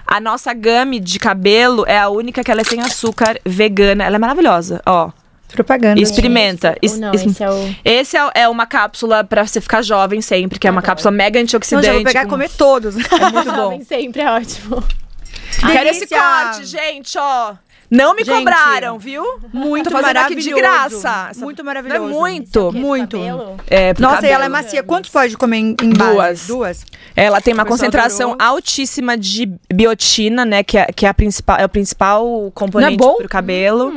[0.06, 4.04] A nossa gama de cabelo é a única que ela é sem açúcar, vegana.
[4.04, 5.10] Ela é maravilhosa, ó.
[5.48, 6.00] Propaganda.
[6.00, 6.76] Experimenta.
[6.82, 7.74] Esse- Es- não, es- esse é o...
[7.84, 11.40] Esse é, é uma cápsula pra você ficar jovem sempre, que é uma cápsula mega
[11.40, 11.86] antioxidante.
[11.86, 12.96] já vou pegar e com- comer todos.
[12.96, 13.56] É muito bom.
[13.56, 14.84] Jovem sempre, é ótimo.
[15.60, 17.54] Quero esse corte, gente, ó.
[17.90, 19.22] Não me Gente, cobraram, viu?
[19.52, 20.56] Muito aqui de maravilhoso.
[20.56, 21.30] graça.
[21.36, 22.12] Muito Não é maravilhoso.
[22.12, 22.72] muito.
[22.72, 23.16] Muito.
[23.18, 23.56] Cabelo?
[23.68, 24.52] É, Nossa, e ela é cabelo.
[24.52, 24.82] macia.
[24.82, 26.12] Quantos pode comer em, em base?
[26.12, 26.46] Duas.
[26.46, 26.86] Duas?
[27.14, 28.54] Ela tem uma concentração adorou.
[28.54, 30.62] altíssima de biotina, né?
[30.64, 33.92] Que é, que é, a principal, é o principal componente Não é pro cabelo.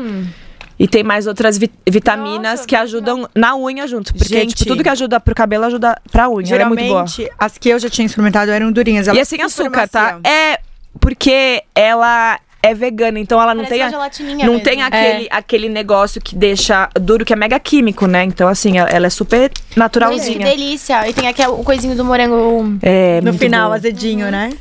[0.77, 4.13] E tem mais outras vi- vitaminas Nossa, que ajudam na unha junto.
[4.13, 4.55] Porque, Gente.
[4.55, 6.53] tipo, tudo que ajuda pro cabelo ajuda pra unha.
[6.53, 7.05] Ela é muito boa.
[7.05, 9.07] Geralmente, as que eu já tinha experimentado eram durinhas.
[9.07, 10.19] Ela E é sem super açúcar, tá?
[10.29, 10.59] É
[11.01, 13.83] porque ela é vegana, então ela não Parece tem.
[13.83, 14.63] a- gelatininha Não mesmo.
[14.63, 18.23] tem aquele, aquele negócio que deixa duro, que é mega químico, né?
[18.23, 20.45] Então, assim, ela, ela é super Gente, que naturalzinha.
[20.45, 21.07] delícia.
[21.09, 22.77] E tem aqui o coisinho do morango.
[22.81, 23.75] É, No final, boa.
[23.77, 24.51] azedinho, né?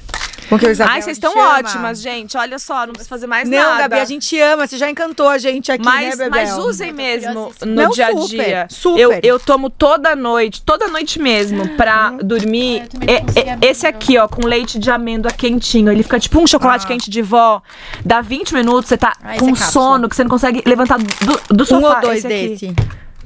[0.48, 2.36] Porque o Isabel, Ai, vocês estão ótimas, gente.
[2.36, 3.82] Olha só, não precisa fazer mais Não, nada.
[3.88, 4.66] Gabi, a gente ama.
[4.66, 6.30] Você já encantou a gente aqui, Mas, né, Bebel?
[6.30, 8.66] mas usem mesmo no Não, dia a super, dia.
[8.70, 9.00] super.
[9.00, 12.82] Eu, eu tomo toda noite, toda noite mesmo, pra dormir.
[12.82, 13.90] Ah, não E- consegui e- abrir, esse não.
[13.90, 15.90] aqui, ó, com leite de amêndoa quentinho.
[15.92, 16.88] Ele fica tipo um chocolate Ah.
[16.88, 17.60] quente de vó.
[18.04, 21.54] Dá 20 minutos, você tá Ah, com é sono, que você não consegue levantar do,
[21.54, 21.86] do sofá.
[21.88, 22.48] Um ou dois Esse aqui.
[22.48, 22.76] desse.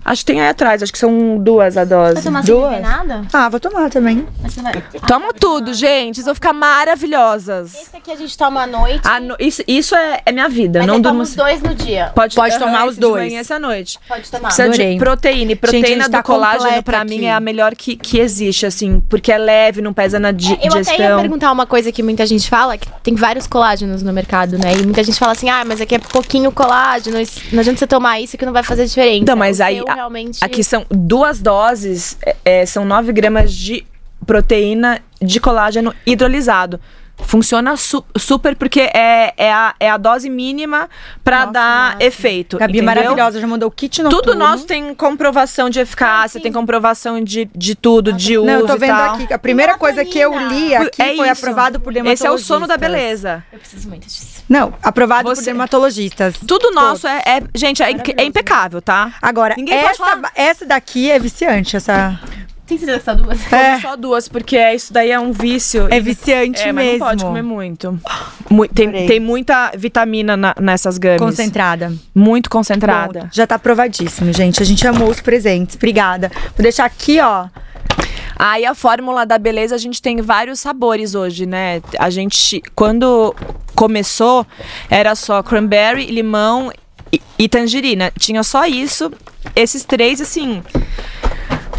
[0.04, 2.22] Acho que tem aí atrás, acho que são duas a Vai dose.
[2.22, 2.70] tomar sem Duas?
[2.70, 3.22] beber nada?
[3.32, 4.26] Ah, vou tomar também.
[4.42, 4.72] Mas você vai...
[5.06, 6.16] Toma tudo, gente.
[6.16, 7.74] Vocês vão ficar maravilhosas.
[7.74, 9.00] Esse aqui a gente toma à noite.
[9.04, 10.78] Ah, no- isso, isso é, é minha vida.
[10.80, 12.10] mas não você durmo toma os dois no dia.
[12.14, 13.24] Pode, Pode tomar os de dois.
[13.24, 13.98] manhã e esse à noite.
[14.08, 14.48] Pode tomar.
[14.48, 14.92] Precisa Adorei.
[14.94, 15.52] de proteína.
[15.52, 17.18] E proteína Gente, a gente do tá colágeno, pra aqui.
[17.18, 19.00] mim, é a melhor que, que existe, assim.
[19.08, 21.20] Porque é leve, não pesa na di Eu até ia digestão.
[21.20, 24.72] perguntar uma coisa que muita gente fala, que tem vários colágenos no mercado, né?
[24.74, 27.16] E muita gente fala assim, ah, mas aqui é pouquinho colágeno,
[27.52, 29.22] não adianta você tomar isso que não vai fazer diferença.
[29.22, 30.44] Então, mas aí, a- realmente...
[30.44, 33.84] Aqui são duas doses, é, é, são 9 gramas de
[34.26, 36.80] proteína de colágeno hidrolisado.
[37.26, 40.88] Funciona su- super porque é, é, a, é a dose mínima
[41.24, 42.04] pra Nossa, dar massa.
[42.04, 42.58] efeito.
[42.58, 42.84] Gabi entendeu?
[42.94, 44.22] maravilhosa, já mandou o kit noturno.
[44.22, 48.66] Tudo nosso tem comprovação de eficácia, tem comprovação de, de tudo, de uso Não, eu
[48.66, 49.14] tô vendo tal.
[49.14, 49.32] aqui.
[49.32, 51.40] A primeira coisa que eu li aqui É foi isso.
[51.44, 52.20] aprovado por dermatologistas.
[52.20, 53.42] Esse é o sono da beleza.
[53.52, 54.42] Eu preciso muito disso.
[54.48, 56.34] Não, aprovado por Você- dermatologistas.
[56.46, 59.14] Tudo nosso é, é- gente, é, é impecável, tá?
[59.22, 60.32] Agora, Ninguém pode essa, falar.
[60.34, 62.20] essa daqui é viciante, essa...
[62.66, 63.52] Tem certeza que só duas?
[63.52, 65.88] É, Só duas, porque é- isso daí é um vício.
[65.90, 66.98] é viciante É, mas mesmo.
[67.00, 68.00] não pode comer muito.
[68.48, 69.06] Mu- tem, Adorei.
[69.06, 71.18] tem muita vitamina na- nessas games.
[71.20, 71.92] Concentrada.
[72.14, 73.20] Muito concentrada.
[73.22, 74.62] Bom, já tá aprovadíssimo, gente.
[74.62, 75.76] A gente amou os presentes.
[75.76, 76.30] Obrigada.
[76.56, 77.46] Vou deixar aqui, ó.
[78.36, 81.82] Aí a fórmula da beleza, a gente tem vários sabores hoje, né?
[81.98, 83.34] A gente, quando
[83.74, 84.46] começou,
[84.88, 86.72] era só cranberry, limão
[87.12, 88.10] e, e tangerina.
[88.18, 89.12] Tinha só isso.
[89.54, 90.62] Esses três, assim.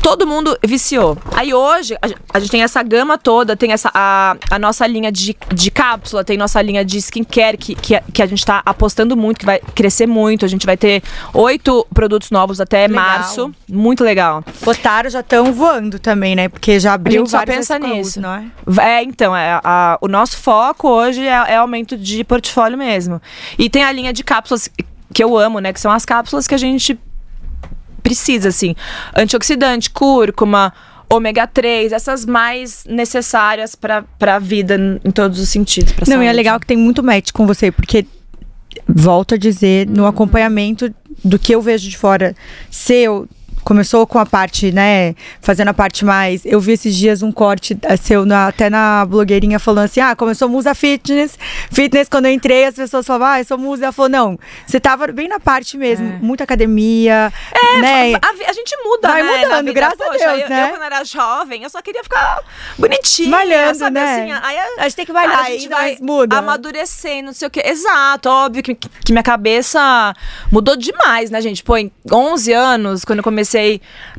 [0.03, 1.17] Todo mundo viciou.
[1.33, 5.11] Aí hoje, a, a gente tem essa gama toda, tem essa a, a nossa linha
[5.11, 8.61] de, de cápsula, tem nossa linha de skincare, que, que, a, que a gente tá
[8.65, 10.43] apostando muito, que vai crescer muito.
[10.45, 11.01] A gente vai ter
[11.33, 13.03] oito produtos novos até Legal.
[13.03, 13.51] março.
[13.67, 14.43] Muito legal.
[14.61, 16.49] Postaram já estão voando também, né?
[16.49, 18.19] Porque já abriu gente só pensa nisso.
[18.19, 18.45] não é?
[18.99, 23.21] É, então, é, a- o nosso foco hoje é, é aumento de portfólio mesmo.
[23.57, 24.69] E tem a linha de cápsulas
[25.13, 25.71] que eu amo, né?
[25.71, 26.99] Que são as cápsulas que a gente
[28.03, 28.75] precisa, assim.
[29.15, 30.73] Antioxidante, cúrcuma,
[31.09, 35.93] ômega 3, essas mais necessárias pra, pra vida em todos os sentidos.
[36.07, 36.35] Não, e é saúde.
[36.35, 38.05] legal que tem muito match com você, porque
[38.87, 42.35] volto a dizer, no acompanhamento do que eu vejo de fora
[42.69, 43.27] seu.
[43.63, 45.15] Começou com a parte, né?
[45.41, 46.45] Fazendo a parte mais.
[46.45, 50.15] Eu vi esses dias um corte eh, seu na- até na blogueirinha falando assim: ah,
[50.15, 51.37] começou musa fitness.
[51.71, 53.85] Fitness, quando eu entrei, as pessoas falavam, ah, eu sou musa.
[53.85, 56.07] Ela falou, não, você tava bem na parte mesmo.
[56.13, 56.17] É.
[56.21, 57.31] Muita academia.
[57.81, 58.13] né?
[58.15, 59.43] A, a gente muda, Vai né?
[59.45, 60.63] mudando, graças a Poxa, Deus, eu, né?
[60.65, 62.39] Eu, quando era jovem, eu só queria ficar
[62.77, 63.29] bonitinha.
[63.29, 64.13] Malhando, sabe, né?
[64.13, 66.37] Assim, aí a- A gente tem que malhar, a gente vai muda.
[66.37, 67.61] amadurecendo, não sei o quê.
[67.65, 70.13] Exato, óbvio que, que minha cabeça
[70.51, 71.63] mudou demais, né, gente?
[71.63, 73.52] Pô, em 11 anos, quando eu comecei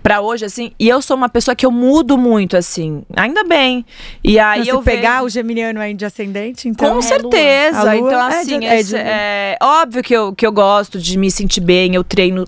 [0.02, 3.02] pra hoje, assim, e eu sou uma pessoa que eu mudo muito, assim.
[3.16, 3.84] Ainda bem.
[4.22, 5.24] E aí Se eu pegar vejo...
[5.26, 6.92] o geminiano aí de ascendente, então.
[6.94, 7.78] Com É, certeza.
[7.80, 10.52] A lua Então, é assim, de- é esse- de- é, óbvio que eu, que eu
[10.52, 12.44] gosto de me sentir bem, eu treino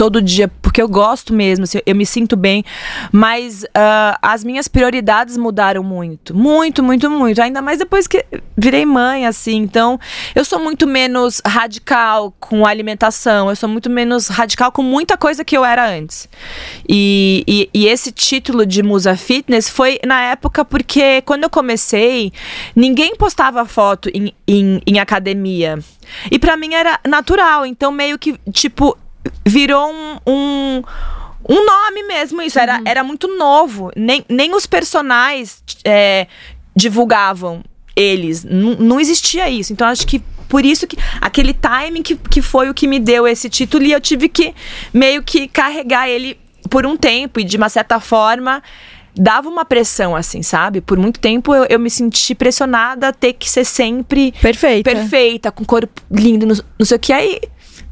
[0.00, 2.64] todo dia, porque eu gosto mesmo, assim, eu me sinto bem,
[3.12, 8.24] mas ah, as minhas prioridades mudaram muito, muito, muito, muito, ainda mais depois que
[8.56, 10.00] virei mãe, assim, então
[10.34, 15.18] eu sou muito menos radical com a alimentação, eu sou muito menos radical com muita
[15.18, 16.26] coisa que eu era antes.
[16.88, 22.32] E, e, e esse título de Musa Fitness foi na época porque quando eu comecei,
[22.74, 25.78] ninguém postava foto em, em, em academia.
[26.30, 28.96] E pra mim era natural, então meio que, tipo,
[29.46, 30.18] virou um.
[30.26, 30.82] um
[31.48, 32.58] um nome mesmo, isso.
[32.58, 33.90] Era, era muito novo.
[33.96, 36.26] Nem, nem os personagens é,
[36.76, 37.62] divulgavam
[37.96, 38.44] eles.
[38.44, 39.72] Não, não existia isso.
[39.72, 43.26] Então, acho que por isso que aquele timing que, que foi o que me deu
[43.26, 44.54] esse título e eu tive que
[44.92, 48.62] meio que carregar ele por um tempo e de uma certa forma
[49.14, 50.80] dava uma pressão assim, sabe?
[50.80, 54.90] Por muito tempo eu, eu me senti pressionada a ter que ser sempre Perfeita.
[54.90, 57.40] perfeita, com corpo lindo, não, não sei o que aí.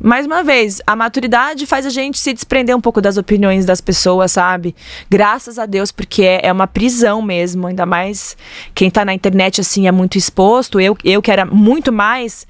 [0.01, 3.81] Mais uma vez, a maturidade faz a gente se desprender um pouco das opiniões das
[3.81, 4.75] pessoas, sabe?
[5.11, 7.67] Graças a Deus, porque é, é uma prisão mesmo.
[7.67, 8.37] Ainda mais
[8.75, 10.79] quem tá na internet, assim, é muito exposto.
[10.81, 12.47] Eu, eu que era muito mais.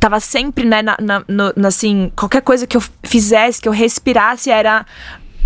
[0.00, 4.50] Tava sempre, né, na, na- no- assim, qualquer coisa que eu fizesse, que eu respirasse,
[4.50, 4.84] era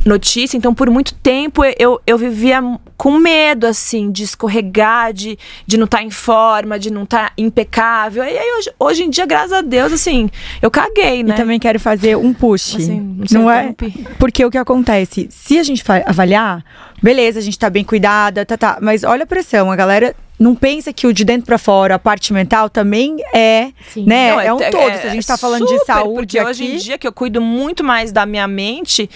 [0.05, 0.57] notícia.
[0.57, 2.61] Então, por muito tempo, eu, eu vivia
[2.97, 8.25] com medo, assim, de escorregar, de, de não estar em forma, de não estar impecável.
[8.25, 11.35] E aí, hoje, hoje em dia, graças a Deus, assim, eu caguei, né?
[11.35, 12.77] E também quero fazer um push.
[12.77, 13.75] Assim, não é?
[14.19, 15.29] Porque o que acontece?
[15.31, 16.65] Se a gente avaliar,
[17.03, 18.79] beleza, a gente tá bem cuidada, tá, tá.
[18.81, 21.99] Mas olha a pressão, a galera não pensa que o de dentro pra fora, a
[21.99, 24.07] parte mental também é, Sim.
[24.07, 24.31] né?
[24.33, 24.89] Não, é, um é- todo.
[24.89, 27.13] é Se a gente tá falando de saúde porque aqui, hoje em dia que eu
[27.13, 29.11] cuido muito mais da minha mente,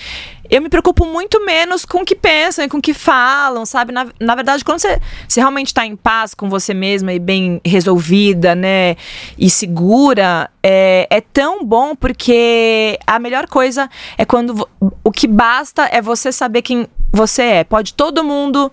[0.51, 3.91] eu me preocupo muito menos com o que pensam e com o que falam, sabe?
[3.91, 7.59] Na, na verdade, quando você, você realmente tá em paz com você mesma e bem
[7.65, 8.95] resolvida, né?
[9.39, 14.69] E segura, é, é tão bom porque a melhor coisa é quando
[15.03, 17.65] o que basta é você saber quem você é.
[17.65, 18.71] Pode todo mundo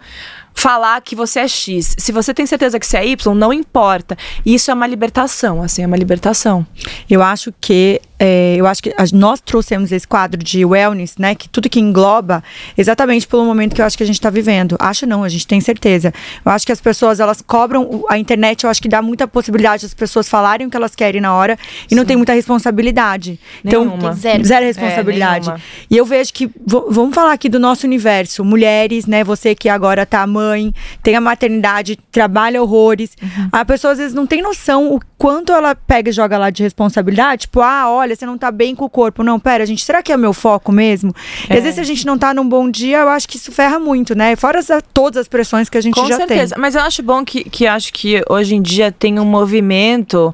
[0.54, 1.96] falar que você é X.
[1.98, 4.18] Se você tem certeza que você é Y, não importa.
[4.46, 6.66] Isso é uma libertação, assim, é uma libertação.
[7.10, 11.34] eu acho que é, eu acho que nós trouxemos esse quadro de wellness, né?
[11.34, 12.44] Que tudo que engloba,
[12.78, 14.76] exatamente pelo momento que eu acho que a gente está vivendo.
[14.78, 16.14] Acho não, a gente tem certeza.
[16.46, 18.64] Eu acho que as pessoas elas cobram a internet.
[18.64, 21.58] Eu acho que dá muita possibilidade das pessoas falarem o que elas querem na hora
[21.90, 23.40] e não tem muita responsabilidade.
[23.66, 24.14] Então Nenhuma.
[24.14, 24.46] Zero.
[24.46, 25.48] zero responsabilidade.
[25.48, 25.64] nenhuma.
[25.90, 29.24] e eu vejo que vamos falar aqui do nosso universo, mulheres, né?
[29.24, 30.74] Você que agora tá mãe,
[31.04, 33.16] tem a maternidade, trabalha horrores.
[33.52, 36.64] A pessoa às vezes não tem noção o quanto ela pega e joga lá de
[36.64, 37.42] responsabilidade.
[37.42, 39.24] Tipo, ah, olha, você não tá bem com o corpo.
[39.24, 41.14] Não, pera, gente, será que é o meu foco mesmo?
[41.50, 43.52] E às vezes se a gente não tá num bom dia, eu acho que isso
[43.52, 44.36] ferra muito, né?
[44.36, 44.60] Fora
[44.94, 46.56] todas as pressões que a gente Com já certeza.
[46.58, 50.34] Mas eu acho bom que, que acho que hoje em dia tem um movimento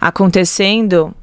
[0.00, 1.14] acontecendo.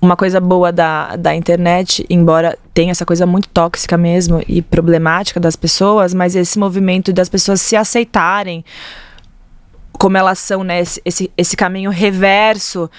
[0.00, 5.38] Uma coisa boa da, da internet, embora tenha essa coisa muito tóxica mesmo e problemática
[5.38, 8.64] das pessoas, mas esse movimento das pessoas se aceitarem
[9.92, 10.80] como elas são, né?
[10.80, 12.90] Esse, esse, esse caminho reverso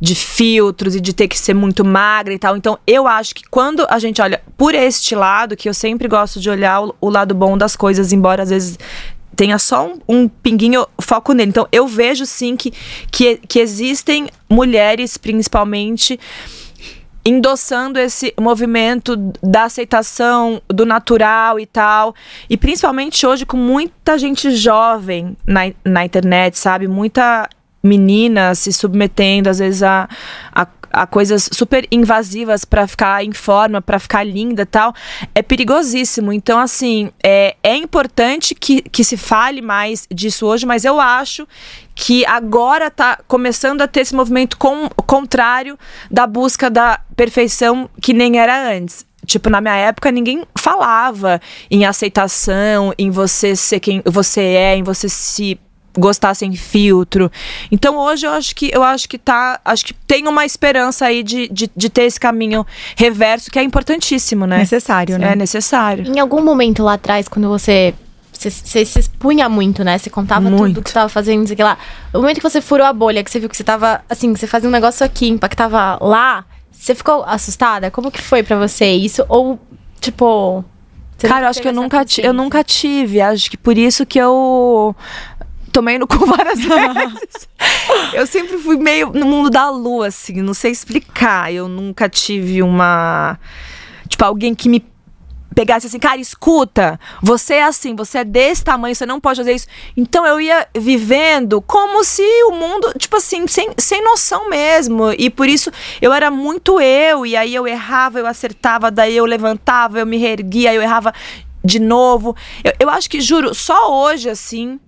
[0.00, 2.56] de filtros e de ter que ser muito magra e tal.
[2.56, 6.40] Então, eu acho que quando a gente olha por este lado, que eu sempre gosto
[6.40, 8.78] de olhar o, o lado bom das coisas, embora às vezes
[9.36, 11.48] tenha só um, um pinguinho foco nele.
[11.48, 12.72] Então, eu vejo sim que,
[13.10, 16.20] que, que existem mulheres, principalmente,
[17.24, 22.14] endossando esse movimento da aceitação do natural e tal.
[22.48, 26.88] E principalmente hoje com muita gente jovem na, na internet, sabe?
[26.88, 27.48] Muita
[27.82, 30.08] menina se submetendo às vezes a,
[30.52, 34.94] a a coisas super invasivas para ficar em forma, para ficar linda tal,
[35.34, 36.32] é perigosíssimo.
[36.32, 41.46] Então, assim, é, é importante que, que se fale mais disso hoje, mas eu acho
[41.94, 45.78] que agora tá começando a ter esse movimento com, contrário
[46.10, 49.06] da busca da perfeição que nem era antes.
[49.26, 54.82] Tipo, na minha época, ninguém falava em aceitação, em você ser quem você é, em
[54.82, 55.60] você se
[55.98, 57.30] gostar sem filtro.
[57.70, 59.60] Então hoje eu acho que eu acho que tá.
[59.64, 63.62] Acho que tem uma esperança aí de, de, de ter esse caminho reverso, que é
[63.62, 64.58] importantíssimo, né?
[64.58, 65.32] Necessário, né?
[65.32, 66.06] É necessário.
[66.06, 67.94] Em algum momento lá atrás, quando você
[68.48, 69.98] você se expunha muito, né?
[69.98, 70.74] Você contava Muito.
[70.74, 71.76] tudo que você tava fazendo, não sei o que lá.
[72.14, 74.46] O momento que você furou a bolha, que você viu que você tava, assim, você
[74.46, 77.90] fazia um negócio aqui, impactava lá, você ficou assustada?
[77.90, 79.24] Como que foi pra você isso?
[79.28, 79.58] Ou,
[80.00, 80.64] tipo.
[81.18, 83.20] Cara, eu acho que eu nunca, eu nunca tive.
[83.20, 84.96] Acho que por isso que eu
[85.70, 87.48] tomei no cu várias vezes.
[88.12, 91.52] eu sempre fui meio no mundo da lua, assim, não sei explicar.
[91.52, 93.38] Eu nunca tive uma.
[94.08, 94.84] Tipo, alguém que me
[95.54, 99.52] pegasse assim, cara, escuta, você é assim, você é desse tamanho, você não pode fazer
[99.52, 99.66] isso.
[99.96, 105.12] Então eu ia vivendo como se o mundo, tipo assim, sem, sem noção mesmo.
[105.18, 109.24] E por isso eu era muito eu, e aí eu errava, eu acertava, daí eu
[109.24, 111.12] levantava, eu me reerguia, eu errava
[111.64, 112.36] de novo.
[112.64, 114.78] Eu, eu acho que, juro, só hoje, assim.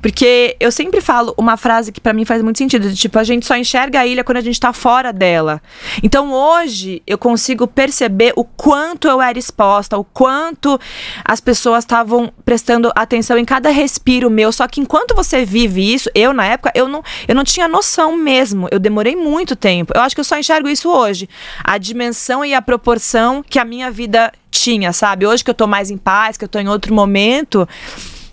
[0.00, 3.24] Porque eu sempre falo uma frase que pra mim faz muito sentido, de, tipo, a
[3.24, 5.60] gente só enxerga a ilha quando a gente tá fora dela.
[6.02, 10.78] Então hoje eu consigo perceber o quanto eu era exposta, o quanto
[11.24, 14.52] as pessoas estavam prestando atenção em cada respiro meu.
[14.52, 18.16] Só que enquanto você vive isso, eu na época, eu não, eu não tinha noção
[18.16, 18.68] mesmo.
[18.70, 19.92] Eu demorei muito tempo.
[19.94, 21.28] Eu acho que eu só enxergo isso hoje.
[21.64, 25.26] A dimensão e a proporção que a minha vida tinha, sabe?
[25.26, 27.68] Hoje que eu tô mais em paz, que eu tô em outro momento,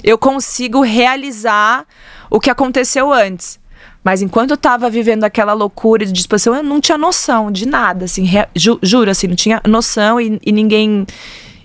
[0.04, 1.86] eu consigo realizar
[2.30, 3.60] o que aconteceu antes.
[4.04, 8.06] Mas enquanto eu tava vivendo aquela loucura de disposição, eu não tinha noção de nada,
[8.06, 11.06] assim, ju- juro, assim, não tinha noção e, e ninguém.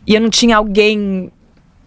[0.07, 1.31] E eu não tinha alguém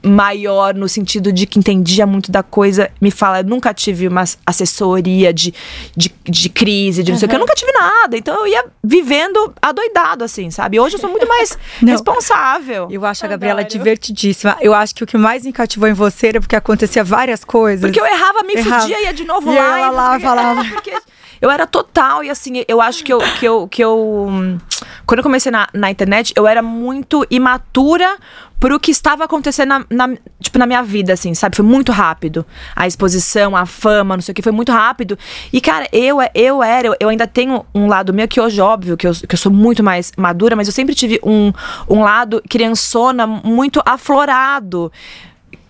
[0.04, 4.24] maior no sentido de que entendia muito da coisa me fala, eu nunca tive uma
[4.46, 5.54] assessoria de,
[5.96, 8.18] de, de crise, de não sei o que, eu nunca tive nada.
[8.18, 10.80] Então eu ia vivendo adoidado, assim, sabe?
[10.80, 11.92] Hoje eu sou muito mais Não.
[11.92, 12.88] responsável.
[12.92, 13.72] Eu acho a Gabriela Adoro.
[13.78, 14.58] divertidíssima.
[14.62, 17.82] Eu acho que o que mais me cativou em você era porque acontecia várias coisas.
[17.90, 18.82] Porque eu errava, me Errava.
[18.82, 19.80] fudia, ia de novo E lá.
[19.80, 20.62] ela e lá falava.
[20.66, 20.94] É, porque
[21.42, 23.20] eu era total, e assim, eu acho que eu.
[23.40, 24.58] Que eu, que eu
[25.06, 28.18] quando eu comecei na, na internet, eu era muito imatura
[28.62, 31.56] pro que estava acontecendo na, na- tipo, na minha vida, assim, sabe?
[31.56, 32.45] Foi muito rápido.
[32.76, 35.17] A exposição, a fama, não sei o que, foi muito rápido.
[35.52, 38.95] E, cara, eu, eu era, eu, eu ainda tenho um lado meu que hoje, óbvio,
[38.95, 41.52] que eu, que eu sou muito mais madura, mas eu sempre tive um,
[41.89, 44.91] um lado criançona muito aflorado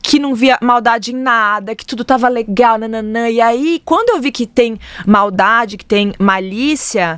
[0.04, 3.30] que não via maldade em nada, que tudo tava legal, nananã.
[3.30, 4.78] E aí, quando eu vi que tem
[5.08, 7.18] maldade, que tem malícia,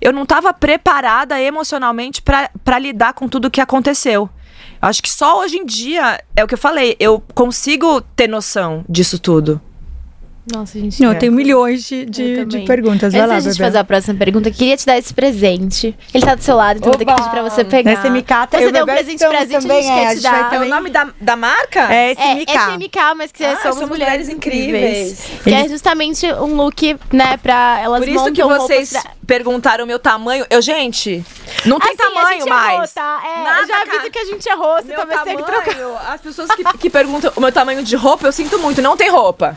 [0.00, 4.30] eu não tava preparada emocionalmente pra lidar com tudo que aconteceu.
[4.80, 8.84] Acho que só hoje em dia, é o que eu falei, eu consigo ter noção
[8.88, 9.60] disso tudo.
[10.44, 11.00] Nossa, gente.
[11.00, 12.64] Não, eu tenho milhões de, de, de também.
[12.66, 13.12] perguntas.
[13.12, 13.66] Vai Antes lá, da gente Bebel.
[13.68, 15.96] fazer a próxima pergunta, eu queria te dar esse presente.
[16.12, 17.22] Ele tá do seu lado, então eu vou ter que Oba!
[17.22, 17.92] pedir pra você pegar.
[17.92, 20.06] Nessa MK, tá- Você eu deu um presente pra gente, também, a gente é, quer
[20.08, 20.50] a te dar.
[20.50, 21.94] também- nome da, da marca?
[21.94, 22.50] É esse É, MK.
[22.50, 25.10] é CMK, mas que Ah, somos, somos mulheres mulheres incríveis.
[25.30, 25.42] incríveis.
[25.44, 29.86] Que é justamente um look, né, pra elas Por isso que vocês pra- perguntaram o
[29.86, 30.44] meu tamanho.
[30.50, 31.24] Eu, gente,
[31.64, 32.74] não tem Assim, a tamanho mais.
[32.74, 33.22] Errou, tá?
[33.24, 34.10] É, Nada, eu já aviso cara.
[34.10, 36.12] que a gente errou, você talvez tenha que trocar.
[36.14, 39.08] as pessoas que, que perguntam o meu tamanho de roupa, eu sinto muito, não tem
[39.08, 39.56] roupa.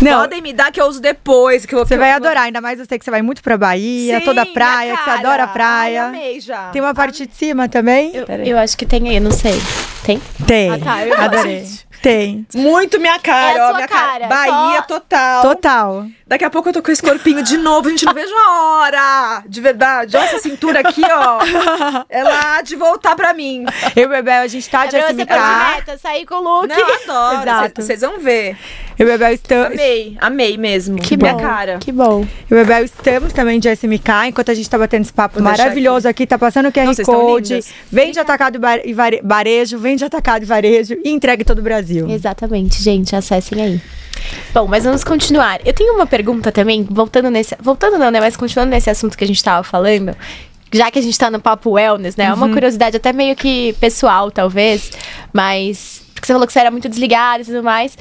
[0.00, 1.64] Não, Podem me dar que eu uso depois.
[1.64, 3.42] Que eu, você que vai eu- adorar, ainda mais eu sei que você vai muito
[3.42, 5.18] pra Bahia, Sim, toda praia, que você cara.
[5.20, 6.02] adora praia.
[6.02, 6.68] Ai, amei já.
[6.70, 8.12] Tem uma parte de cima também?
[8.14, 9.60] Eu, eu acho que tem aí, não sei.
[10.04, 10.20] Tem?
[10.46, 10.70] Tem.
[10.72, 11.66] Ah, tá, eu Adorei.
[12.02, 12.46] Tem.
[12.54, 13.74] Muito minha cara, É a ó.
[13.74, 15.42] minha cara, Bahia só- total.
[15.42, 16.06] Total.
[16.26, 18.52] Daqui a pouco eu tô com esse corpinho de novo, a gente não vejo a
[18.80, 19.42] hora.
[19.48, 20.16] De verdade.
[20.16, 21.38] Olha essa cintura aqui, ó.
[22.08, 23.64] Ela há de voltar pra mim.
[23.96, 25.74] Eu e o Bebel, a gente tá de você pode SMK.
[25.76, 26.68] meta, sair com o look.
[26.68, 27.72] Não, eu adoro.
[27.76, 28.56] Vocês vão ver.
[28.98, 29.72] Eu e o Bebel estamos.
[29.72, 30.96] Amei, amei mesmo.
[30.98, 31.40] Que minha bom.
[31.40, 31.78] cara.
[31.78, 32.26] Que bom.
[32.50, 35.34] Eu e o Bebel estamos também de SMK, enquanto a gente tá batendo esse papo
[35.34, 36.26] Vou maravilhoso aqui.
[36.26, 37.52] tá passando o QR tão Code.
[37.52, 37.72] lindas.
[37.92, 42.08] Vem de atacado e varejo, vem de atacado e varejo e entregue todo o Brasil.
[42.08, 43.80] Exatamente, gente, acessem aí.
[44.54, 45.60] Bom, mas vamos continuar.
[45.64, 47.54] Eu tenho uma pergunta também, voltando nesse.
[47.60, 48.18] Voltando não, né?
[48.18, 50.16] Mas continuando nesse assunto que a gente tava falando.
[50.72, 52.24] Já que a gente tá no papo wellness, né?
[52.24, 54.90] É uma curiosidade até meio que pessoal, talvez.
[55.32, 56.02] Mas.
[56.14, 57.96] Porque você falou que você era muito desligada e tudo mais.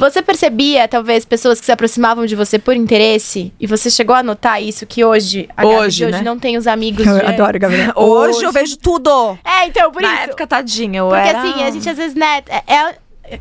[0.00, 3.52] Você percebia, talvez, pessoas que se aproximavam de você por interesse?
[3.60, 6.22] E você chegou a notar isso, que hoje, a Gabi Hoje, de hoje né?
[6.22, 7.92] não tem os amigos Eu de adoro, Gabriel.
[7.96, 9.38] Hoje, eu vejo tudo.
[9.44, 10.22] É, então, por Na isso.
[10.24, 11.38] época, tadinha, eu Porque era...
[11.40, 12.74] assim, a gente às vezes, né, é...
[12.74, 12.94] é-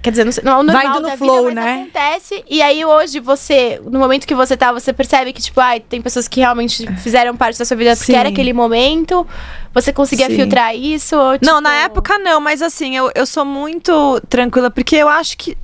[0.03, 1.81] Quer dizer, não, sei- não é o normal Vai indo no flow, vida, mas né?
[1.81, 2.43] acontece.
[2.47, 5.99] E aí hoje você, no momento que você tá, você percebe que, tipo, ai, tem
[5.99, 8.17] pessoas que realmente fizeram parte da sua vida porque Sim.
[8.19, 9.25] era aquele momento.
[9.73, 10.35] Você conseguia Sim.
[10.35, 11.15] filtrar isso?
[11.17, 15.09] ou, Não, tipo- na época não, mas assim, eu, eu sou muito tranquila, porque eu
[15.09, 15.57] acho que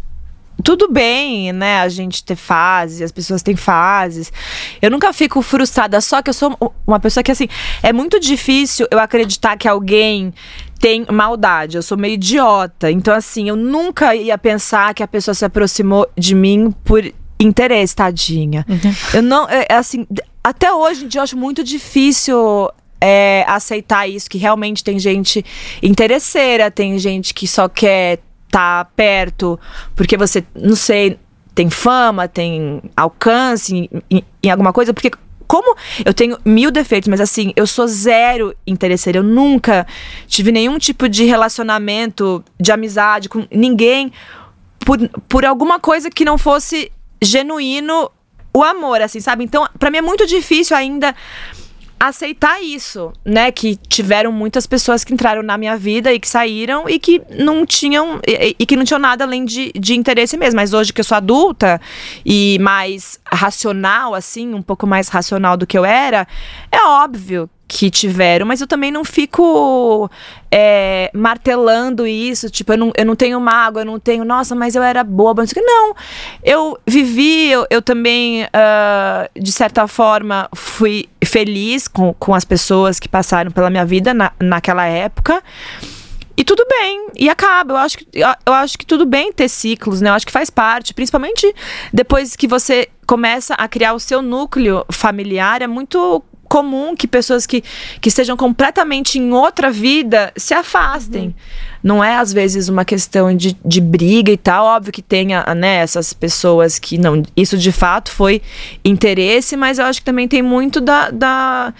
[0.65, 4.33] tudo bem, né, a gente ter fases, as pessoas têm fases.
[4.81, 6.57] Eu nunca fico frustrada, só que eu sou
[6.87, 7.47] uma pessoa que, assim,
[7.83, 10.33] é muito difícil eu acreditar que alguém
[10.79, 11.77] tem maldade.
[11.77, 12.89] Eu sou meio idiota.
[12.89, 17.03] Então, assim, eu nunca ia pensar que a pessoa se aproximou de mim por
[17.39, 18.65] interesse, tadinha.
[19.13, 20.07] Eu não, é, é assim,
[20.43, 25.45] até hoje em dia eu acho muito difícil é, aceitar isso, que realmente tem gente
[25.83, 28.17] interesseira, tem gente que só quer
[28.55, 29.59] estar perto
[29.95, 31.19] porque você, não sei,
[31.53, 35.11] tem fama, tem alcance em, em- alguma coisa, porque
[35.47, 39.19] como eu tenho mil defeitos, mas assim, eu sou zero interesseira.
[39.19, 39.85] Eu nunca
[40.25, 44.11] tive nenhum tipo de relacionamento, de amizade com ninguém
[44.79, 44.97] por,
[45.29, 46.91] por alguma coisa que não fosse
[47.21, 48.09] genuíno
[48.51, 49.43] o amor, assim, sabe?
[49.43, 51.13] Então, pra mim é muito difícil ainda
[51.99, 53.51] aceitar isso, né?
[53.51, 57.65] Que tiveram muitas pessoas que entraram na minha vida e que saíram e que não
[57.65, 60.57] tinham e, e que não tinham nada além de, de interesse mesmo.
[60.57, 61.79] Mas hoje que eu sou adulta
[62.25, 66.27] e mais racional, assim, um pouco mais racional do que eu era,
[66.71, 70.09] é óbvio que tiveram, mas eu também não fico
[70.51, 74.75] é, martelando isso, tipo, eu não, eu não tenho mágoa, eu não tenho, nossa, mas
[74.75, 75.71] eu era boba, não sei o que.
[75.71, 75.95] Não,
[76.43, 82.99] eu vivi, eu, eu também, ah, de certa forma, fui feliz com, com as pessoas
[82.99, 85.43] que passaram pela minha vida na, naquela época.
[86.37, 87.73] E tudo bem, e acaba.
[87.73, 88.07] Eu acho, que,
[88.45, 90.09] eu acho que tudo bem ter ciclos, né?
[90.09, 91.53] Eu acho que faz parte, principalmente
[91.93, 97.45] depois que você começa a criar o seu núcleo familiar, é muito comum que pessoas
[97.45, 97.63] que,
[97.99, 101.35] que estejam completamente em outra vida se afastem.
[101.83, 104.65] Não é, às vezes, uma questão de, de briga e tal.
[104.65, 107.21] Óbvio que tenha, né, essas pessoas que não.
[107.37, 108.41] Isso de fato foi
[108.83, 111.11] interesse, mas eu acho que também tem muito da.
[111.11, 111.73] da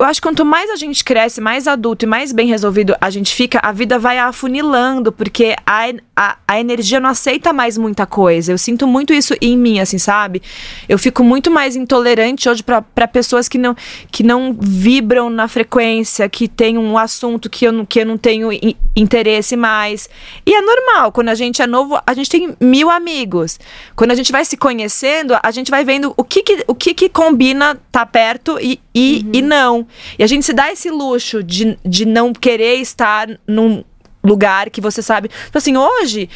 [0.00, 3.10] eu acho que quanto mais a gente cresce, mais adulto e mais bem resolvido a
[3.10, 8.06] gente fica, a vida vai afunilando, porque a, a, a energia não aceita mais muita
[8.06, 8.50] coisa.
[8.50, 10.42] Eu sinto muito isso em mim, assim, sabe?
[10.88, 13.76] Eu fico muito mais intolerante hoje para pessoas que não,
[14.10, 18.16] que não vibram na frequência, que tem um assunto que eu não, que eu não
[18.16, 20.08] tenho in- interesse mais.
[20.46, 23.60] E é normal, quando a gente é novo, a gente tem mil amigos.
[23.94, 26.94] Quando a gente vai se conhecendo, a gente vai vendo o que, que, o que,
[26.94, 29.86] que combina tá perto e, e, e não.
[30.18, 33.82] E a gente se dá esse luxo de, de não querer estar num
[34.22, 35.30] lugar que você sabe.
[35.48, 36.28] Então, assim, hoje,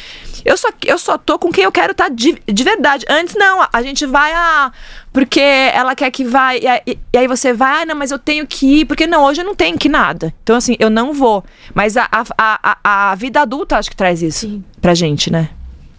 [0.43, 3.05] eu só, eu só tô com quem eu quero estar de, de verdade.
[3.07, 4.71] Antes, não, a gente vai a.
[5.13, 6.59] Porque ela quer que vai.
[6.59, 6.81] E, aí-
[7.13, 8.85] e aí você vai, ah, não, mas eu tenho que ir.
[8.85, 10.33] Porque não, hoje eu não tenho que nada.
[10.41, 11.43] Então, assim, eu não vou.
[11.75, 14.63] Mas a, a, a, a- a vida adulta acho que traz isso Sim.
[14.81, 15.49] pra gente, né?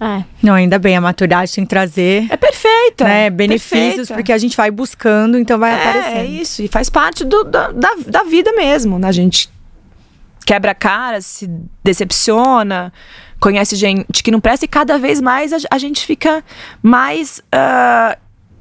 [0.00, 0.24] É.
[0.42, 3.04] Não, ainda bem, a maturidade tem que trazer É perfeita.
[3.04, 4.14] né, benefícios, perfeita.
[4.14, 6.62] porque a gente vai buscando, então vai É, é isso.
[6.62, 9.08] E faz parte do, da, da, da vida mesmo, né?
[9.08, 9.48] A gente
[10.44, 11.50] quebra a cara, se
[11.82, 12.92] decepciona,
[13.40, 16.44] conhece gente que não presta e cada vez mais a, a gente fica
[16.82, 18.16] mais ah,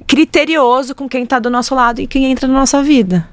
[0.07, 3.27] criterioso com quem tá do nosso lado e quem entra na nossa vida.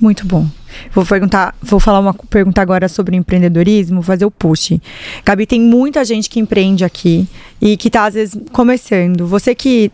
[0.00, 0.46] Muito bom.
[0.92, 4.78] Vou perguntar, vou falar uma pergunta agora sobre empreendedorismo, fazer o push.
[5.24, 7.26] Gabi, tem muita gente que empreende aqui
[7.60, 9.26] e que tá às vezes começando.
[9.26, 9.90] Você que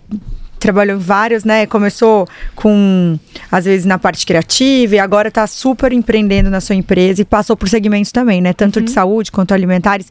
[0.63, 1.67] trabalhou em vários, né?
[1.67, 3.19] Começou com
[3.51, 7.57] às vezes na parte criativa e agora tá super empreendendo na sua empresa e passou
[7.57, 8.53] por segmentos também, né?
[8.53, 10.07] Tanto de saúde quanto alimentares.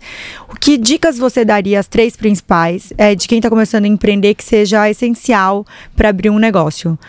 [0.49, 4.35] O que dicas você daria as três principais é, de quem tá começando a empreender
[4.35, 5.65] que seja essencial
[5.95, 6.99] para abrir um negócio?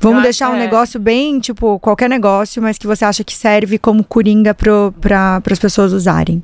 [0.00, 0.58] Vamos Eu acho- deixar um é.
[0.58, 5.58] negócio bem, tipo, qualquer negócio, mas que você acha que serve como coringa para as
[5.58, 6.42] pessoas usarem.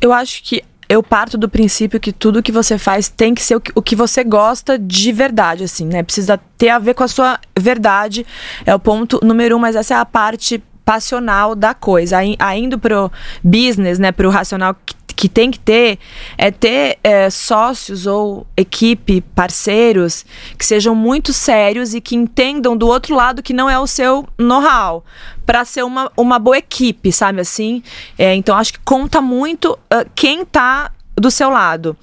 [0.00, 3.54] Eu acho que eu parto do princípio que tudo que você faz tem que ser
[3.56, 6.02] o que, o que você gosta de verdade, assim, né?
[6.02, 8.26] Precisa ter a ver com a sua verdade.
[8.66, 12.18] É o ponto número um, mas essa é a parte passional da coisa.
[12.18, 13.10] Aí indo pro
[13.44, 14.10] business, né?
[14.10, 15.98] Pro racional que, que tem que ter,
[16.36, 20.24] é ter é, sócios ou equipe, parceiros,
[20.58, 24.26] que sejam muito sérios e que entendam do outro lado que não é o seu
[24.38, 25.04] know-how.
[25.44, 27.82] Pra ser uma, uma boa equipe, sabe assim?
[28.18, 31.96] É, então acho que conta muito ah, quem tá do seu lado.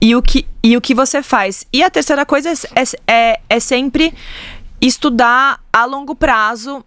[0.00, 1.66] E o, que, e o que você faz.
[1.72, 4.14] E a terceira coisa é, é, é sempre
[4.80, 6.84] estudar a longo prazo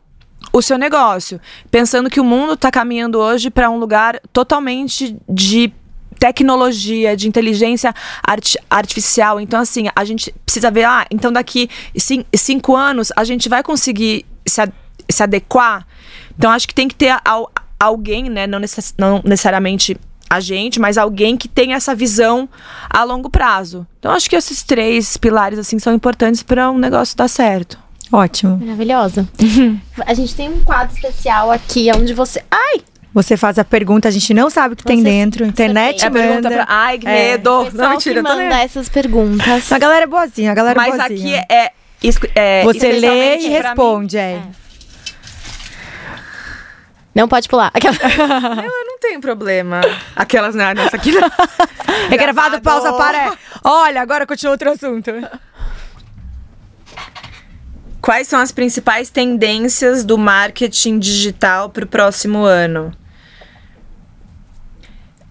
[0.52, 1.40] o seu negócio,
[1.70, 5.72] pensando que o mundo está caminhando hoje para um lugar totalmente de
[6.20, 9.40] tecnologia, de inteligência arti artificial.
[9.40, 13.64] Então, assim, a gente precisa ver, ah, então daqui cin cinco anos a gente vai
[13.64, 14.74] conseguir se, ad
[15.10, 15.88] se adequar.
[16.38, 18.46] Então, acho que tem que ter al alguém, né?
[18.46, 19.98] Não, necess não necessariamente
[20.30, 22.48] a gente, mas alguém que tenha essa visão
[22.90, 23.88] a longo prazo.
[23.98, 27.80] Então, acho que esses três pilares, assim, são importantes para um negócio dar certo.
[28.12, 28.58] Ótimo.
[28.58, 29.28] Maravilhosa.
[30.06, 32.44] a gente tem um quadro especial aqui onde você.
[32.50, 32.82] Ai!
[33.14, 35.46] Você faz a pergunta, a gente não sabe o que você, tem dentro.
[35.46, 36.20] Internet é manda.
[36.22, 36.66] pergunta pra...
[36.70, 37.32] Ai, que é.
[37.32, 37.68] medo.
[37.68, 37.72] É.
[37.72, 38.24] Não, mentira.
[38.24, 39.72] Que manda essas perguntas.
[39.72, 41.42] A galera é boazinha, a galera Mas é boazinha.
[41.42, 41.72] aqui é...
[42.36, 44.34] é você lê e responde, é.
[44.34, 44.42] é.
[47.14, 47.72] Não pode pular.
[47.74, 47.96] Aquela...
[48.56, 49.82] não, eu não tenho problema.
[50.16, 50.74] Aquelas, né?
[50.74, 51.12] Nessa aqui.
[52.12, 53.36] é gravado, pausa, para.
[53.64, 55.12] Olha, agora continua outro assunto.
[58.10, 62.92] Quais são as principais tendências do marketing digital para o próximo ano?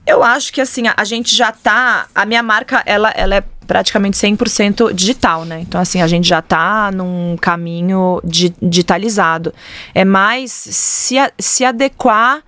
[0.07, 2.07] Eu acho que assim, a, gente já tá.
[2.15, 5.59] A minha marca, ela, ela é praticamente 100% digital, né?
[5.59, 9.53] Então, assim, a gente já tá num caminho di digitalizado.
[9.93, 12.45] É mais se, a, se adequar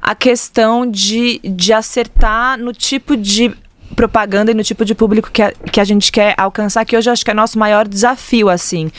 [0.00, 3.54] à questão de, de acertar no tipo de
[3.94, 7.08] propaganda e no tipo de público que a, que a gente quer alcançar, que hoje
[7.08, 8.90] eu acho que é nosso maior desafio, assim.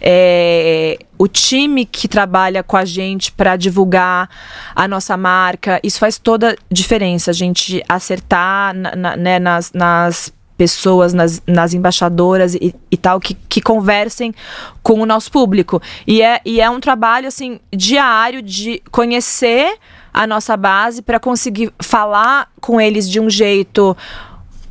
[0.00, 4.28] É, o time que trabalha com a gente para divulgar
[4.74, 7.30] a nossa marca, isso faz toda diferença.
[7.30, 13.20] A gente acertar na, na, né, nas, nas pessoas, nas, nas embaixadoras e, e, tal,
[13.20, 14.34] que, que conversem
[14.82, 15.80] com o nosso público.
[16.04, 19.76] E é, e é um trabalho, assim, diário de conhecer
[20.12, 23.96] a nossa base para conseguir falar com eles de um jeito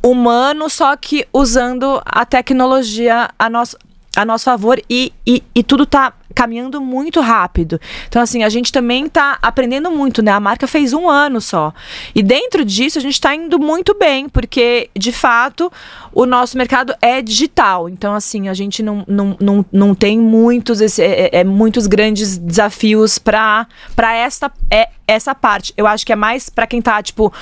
[0.02, 3.76] humano, só que usando a tecnologia a nosso,
[4.16, 7.80] a nosso favor e, e, e tudo tá caminhando muito rápido.
[8.06, 10.30] Então, assim, a gente também tá aprendendo muito, né?
[10.30, 11.72] A marca fez um ano só.
[12.14, 15.70] E dentro disso, a gente tá indo muito bem, porque, de fato,
[16.12, 17.88] o nosso mercado é digital.
[17.88, 22.38] Então, assim, a gente não, não, não, não tem muitos, esse, é, é, muitos grandes
[22.38, 23.66] desafios para
[24.14, 25.74] essa, é, essa parte.
[25.76, 27.32] Eu acho que é mais para quem tá, tipo,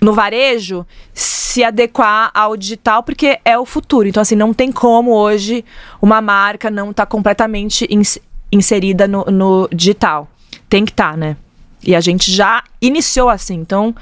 [0.00, 4.06] no varejo se adequar ao digital porque é o futuro.
[4.06, 5.64] Então, assim, não tem como hoje
[6.00, 8.18] uma marca não estar tá completamente ins
[8.52, 10.28] inserida no, no, digital.
[10.68, 11.36] Tem que estar, tá, né?
[11.82, 13.94] E a gente já iniciou assim, então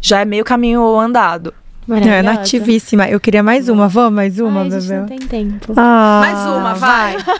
[0.00, 1.54] já é meio caminho andado.
[1.88, 3.08] É nativíssima.
[3.08, 3.88] Eu queria mais uma.
[3.88, 4.94] Vamos, mais uma, Ai, bebê.
[4.94, 5.72] Não tem tempo.
[5.76, 7.16] Ah, mais uma, vai.
[7.18, 7.36] vai.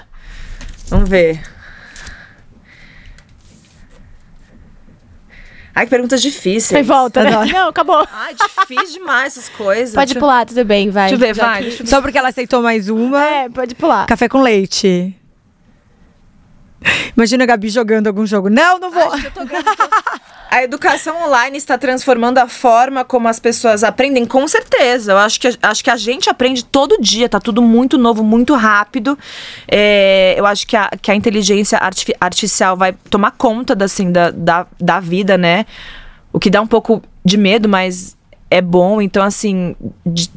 [0.90, 1.55] Vamos ver.
[5.76, 6.72] Ai, que perguntas difíceis.
[6.72, 7.30] Aí volta, né?
[7.52, 8.02] Não, acabou.
[8.10, 9.94] Ai, difícil demais essas coisas.
[9.94, 10.18] Pode deixa...
[10.18, 11.10] pular, tudo bem, vai.
[11.10, 11.70] Deixa eu ver, vai.
[11.84, 13.22] Só porque ela aceitou mais uma.
[13.22, 14.06] É, pode pular.
[14.06, 15.14] Café com leite.
[17.16, 18.48] Imagina a Gabi jogando algum jogo.
[18.48, 19.10] Não, não vou.
[20.48, 25.12] A educação online está transformando a forma como as pessoas aprendem, com certeza.
[25.12, 28.54] Eu acho que, acho que a gente aprende todo dia, tá tudo muito novo, muito
[28.54, 29.18] rápido.
[29.66, 31.78] É, eu acho que a, que a inteligência
[32.20, 35.66] artificial vai tomar conta assim, da, da, da vida, né?
[36.32, 38.16] O que dá um pouco de medo, mas
[38.50, 39.02] é bom.
[39.02, 39.74] Então, assim,
[40.06, 40.30] de,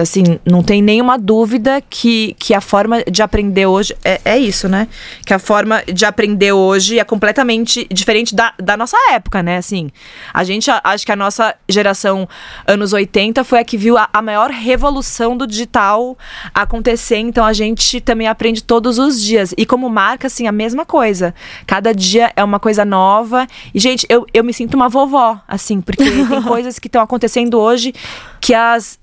[0.00, 4.68] assim, não tem nenhuma dúvida que, que a forma de aprender hoje é, é isso,
[4.68, 4.88] né?
[5.26, 9.56] Que a forma de aprender hoje é completamente diferente da, da nossa época, né?
[9.56, 9.90] Assim,
[10.32, 12.28] a gente acho que a nossa geração
[12.66, 16.16] anos 80 foi a que viu a, a maior revolução do digital
[16.54, 19.52] acontecer, então a gente também aprende todos os dias.
[19.56, 21.34] E como marca, assim, a mesma coisa.
[21.66, 23.46] Cada dia é uma coisa nova.
[23.74, 27.58] E, gente, eu, eu me sinto uma vovó, assim, porque tem coisas que estão acontecendo
[27.58, 27.92] hoje
[28.40, 28.98] que as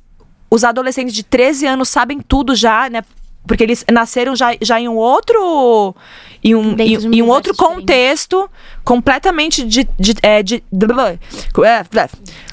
[0.56, 3.04] os adolescentes de 13 anos sabem tudo já, né?
[3.46, 5.94] Porque eles nasceram já, já em um outro.
[6.42, 8.50] Em um, em, em um outro contexto
[8.84, 10.64] completamente de, de, é, de,
[11.64, 12.10] é, é,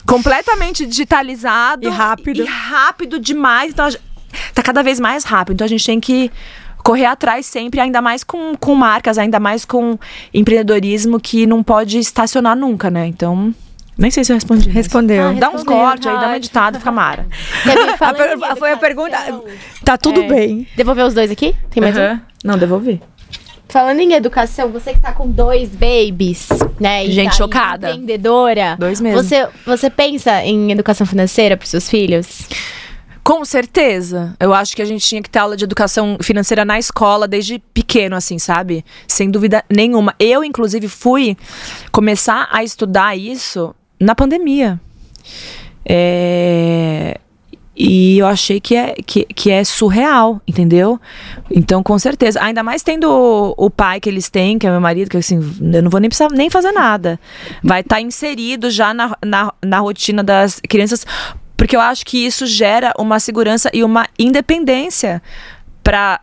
[0.06, 3.86] completamente digitalizado e rápido e rápido demais então
[4.54, 6.32] tá cada vez mais rápido então a gente tem que
[6.82, 9.98] correr atrás sempre ainda mais com, com marcas ainda mais com
[10.32, 13.54] empreendedorismo que não pode estacionar nunca né então
[13.96, 14.70] nem sei se eu respondi.
[14.70, 15.28] Respondeu.
[15.28, 17.26] Ah, dá uns cortes aí, dá uma editada, fica mara.
[18.00, 19.16] a per, foi a pergunta.
[19.84, 20.28] Tá tudo é.
[20.28, 20.66] bem.
[20.76, 21.54] Devolver os dois aqui?
[21.70, 22.14] Tem mais uhum.
[22.14, 22.20] um?
[22.44, 23.00] Não, devolvi.
[23.68, 27.06] Falando em educação, você que tá com dois babies, né?
[27.06, 27.90] Gente tá chocada.
[27.90, 28.76] Empreendedora.
[28.78, 29.22] Dois mesmo.
[29.22, 32.46] Você, você pensa em educação financeira para seus filhos?
[33.24, 34.34] Com certeza.
[34.40, 37.60] Eu acho que a gente tinha que ter aula de educação financeira na escola desde
[37.72, 38.84] pequeno, assim, sabe?
[39.06, 40.14] Sem dúvida nenhuma.
[40.18, 41.36] Eu, inclusive, fui
[41.90, 44.80] começar a estudar isso na pandemia.
[45.84, 47.18] É...
[47.74, 51.00] E eu achei que é, que, que é surreal, entendeu?
[51.50, 52.40] Então, com certeza.
[52.42, 55.36] Ainda mais tendo o, o pai que eles têm, que é meu marido, que assim,
[55.36, 57.18] eu não vou nem precisar nem fazer nada.
[57.62, 61.06] Vai estar tá inserido já na, na, na rotina das crianças,
[61.56, 65.22] porque eu acho que isso gera uma segurança e uma independência
[65.82, 66.20] para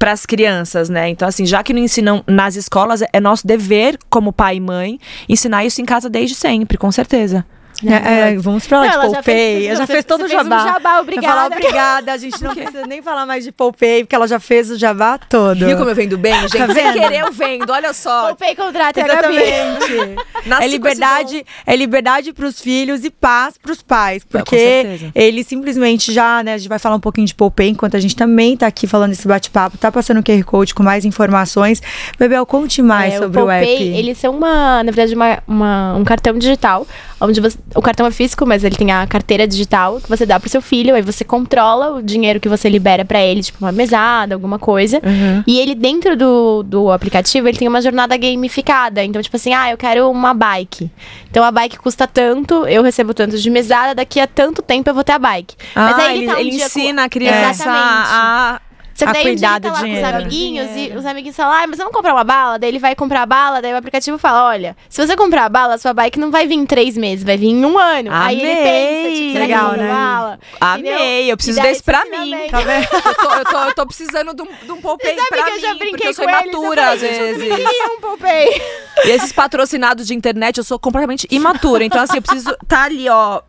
[0.00, 1.10] para as crianças, né?
[1.10, 4.98] Então, assim, já que não ensinam nas escolas, é nosso dever, como pai e mãe,
[5.28, 7.44] ensinar isso em casa desde sempre, com certeza.
[7.86, 9.66] É, é, vamos pra lá não, de Poupei.
[9.66, 10.62] Ela já fez, todo o jabá.
[10.62, 11.34] Um jabá obrigada.
[11.34, 12.12] Falar obrigada.
[12.12, 15.18] A gente não precisa nem falar mais de Poupei, porque ela já fez o jabá
[15.18, 15.66] todo.
[15.66, 16.58] Viu como eu vendo bem, gente?
[16.58, 18.28] Tá Sem querer eu vendo, olha só.
[18.28, 20.16] Poupei contrata Exatamente.
[20.60, 24.24] é liberdade, é liberdade pros filhos e paz pros pais.
[24.24, 28.00] Porque ele simplesmente já, né, a gente vai falar um pouquinho de Poupei, enquanto a
[28.00, 31.82] gente também tá aqui falando esse bate-papo, tá passando o QR Code com mais informações.
[32.18, 33.82] Bebel, conte mais é, sobre o, Poupei, o app.
[33.82, 36.86] Eles são uma, na verdade, uma, uma, um cartão digital,
[37.20, 40.40] onde você o cartão é físico, mas ele tem a carteira digital que você dá
[40.40, 43.72] pro seu filho, aí você controla o dinheiro que você libera para ele, tipo uma
[43.72, 45.00] mesada, alguma coisa.
[45.04, 45.44] Uhum.
[45.46, 49.04] E ele, dentro do, do aplicativo, ele tem uma jornada gamificada.
[49.04, 50.90] Então, tipo assim, ah, eu quero uma bike.
[51.30, 54.94] Então a bike custa tanto, eu recebo tanto de mesada, daqui a tanto tempo eu
[54.94, 55.54] vou ter a bike.
[55.74, 57.06] Ah, mas aí ele, tá um ele ensina com...
[57.06, 58.60] a criança a
[59.00, 61.52] só que daí um dia ele tá lá com os amiguinhos e os amiguinhos falam,
[61.52, 62.58] ah, mas você não comprar uma bala?
[62.58, 65.48] Daí ele vai comprar a bala, daí o aplicativo fala, olha, se você comprar a
[65.48, 68.10] bala, sua bike não vai vir em três meses, vai vir em um ano.
[68.12, 68.26] Amei.
[68.26, 69.88] Aí ele pensa, tipo, será Legal, que né?
[69.88, 70.40] bala?
[70.60, 71.26] Amei, Entendeu?
[71.26, 72.32] eu preciso desse pra mim.
[72.50, 72.88] Tá vendo?
[72.92, 75.56] eu, tô, eu, tô, eu tô precisando de um, de um poupei pra que mim,
[75.56, 77.52] eu já brinquei porque eu sou com imatura eles, às vezes.
[77.96, 78.62] um poupei.
[79.04, 81.84] E esses patrocinados de internet, eu sou completamente imatura.
[81.84, 83.40] Então, assim, eu preciso tá ali, ó,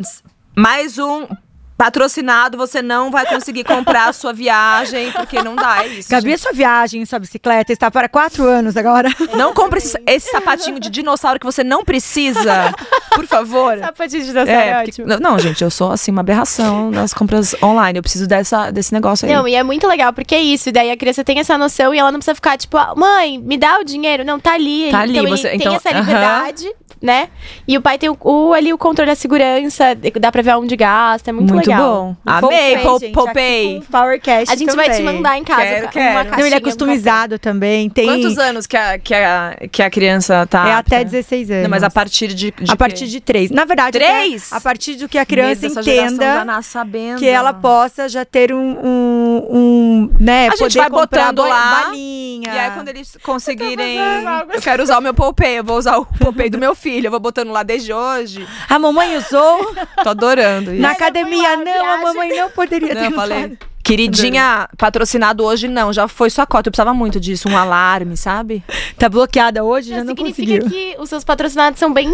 [0.56, 1.28] mais um
[1.82, 6.12] Patrocinado, você não vai conseguir comprar a sua viagem, porque não dá, é isso.
[6.12, 9.10] Gabi, a sua viagem, sua bicicleta está para quatro anos agora.
[9.36, 12.72] Não compre esse, esse sapatinho de dinossauro que você não precisa,
[13.16, 13.80] por favor.
[13.80, 15.08] Sapatinho de dinossauro é, é ótimo.
[15.08, 17.98] Não, não, gente, eu sou, assim, uma aberração das compras online.
[17.98, 19.34] Eu preciso dessa, desse negócio aí.
[19.34, 20.70] Não, e é muito legal, porque é isso.
[20.70, 23.40] E daí a criança tem essa noção e ela não precisa ficar, tipo, ah, mãe,
[23.40, 24.24] me dá o dinheiro.
[24.24, 24.92] Não, tá ali.
[24.92, 26.68] Tá ali, então, você, tem então, essa liberdade.
[26.68, 27.30] Uh -huh né?
[27.68, 30.76] E o pai tem o, o, ali o controle da segurança, dá pra ver onde
[30.76, 32.06] gasta, é muito, muito legal.
[32.06, 32.32] Muito bom.
[32.32, 32.78] Amei,
[33.12, 33.84] Poupei.
[33.92, 34.88] Power Cash A gente também.
[34.88, 36.30] vai te mandar em casa quero, quero.
[36.38, 37.90] Não, ele é customizado também.
[37.90, 38.06] Tem...
[38.06, 40.68] Quantos anos que a, que, a, que a criança tá?
[40.68, 41.64] É até 16 anos.
[41.64, 43.52] Não, mas a partir de, de A partir de 3.
[43.52, 44.54] Na verdade, 3?
[44.54, 46.46] a partir do que a criança entenda
[47.18, 52.54] que ela possa já ter um, um, um né, a gente vai botando lá balinha.
[52.54, 53.98] E aí quando eles conseguirem,
[54.54, 57.12] eu quero usar o meu Poupei, eu vou usar o Poupei do meu filho, eu
[57.12, 58.48] vou botando lá desde hoje.
[58.70, 59.74] A mamãe usou.
[60.04, 60.74] Tô adorando.
[60.74, 63.58] Na academia, não, a mamãe não poderia não, ter falei.
[63.92, 66.70] Queridinha, patrocinado hoje não, já foi sua cota.
[66.70, 68.64] Eu precisava muito disso, um alarme, sabe?
[68.98, 70.62] Tá bloqueada hoje, já não conseguiu.
[70.62, 72.10] Significa que os seus patrocinados são bem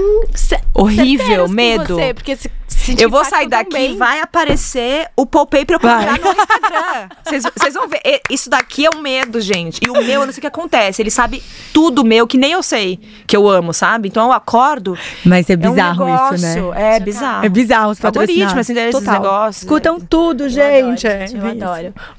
[0.74, 1.96] horrível, medo.
[1.96, 3.98] Você, porque se, se eu vou sair daqui, bem.
[3.98, 7.10] vai aparecer o Poupei pra eu comprar no Instagram.
[7.56, 8.02] Vocês vão ver.
[8.30, 9.80] Isso daqui é o um medo, gente.
[9.86, 11.02] E o meu, eu não sei o que acontece.
[11.02, 14.08] Ele sabe tudo meu que nem eu sei que eu amo, sabe?
[14.08, 14.98] Então eu acordo.
[15.26, 16.96] Mas é bizarro é um negócio, isso, né?
[16.96, 17.46] É bizarro.
[17.46, 18.42] É bizarro os patrocinados.
[18.42, 19.64] Algoritmo, assim, desses negócios.
[19.64, 21.06] Escutam tudo, gente.
[21.06, 21.67] Eu adoro, gente, eu adoro.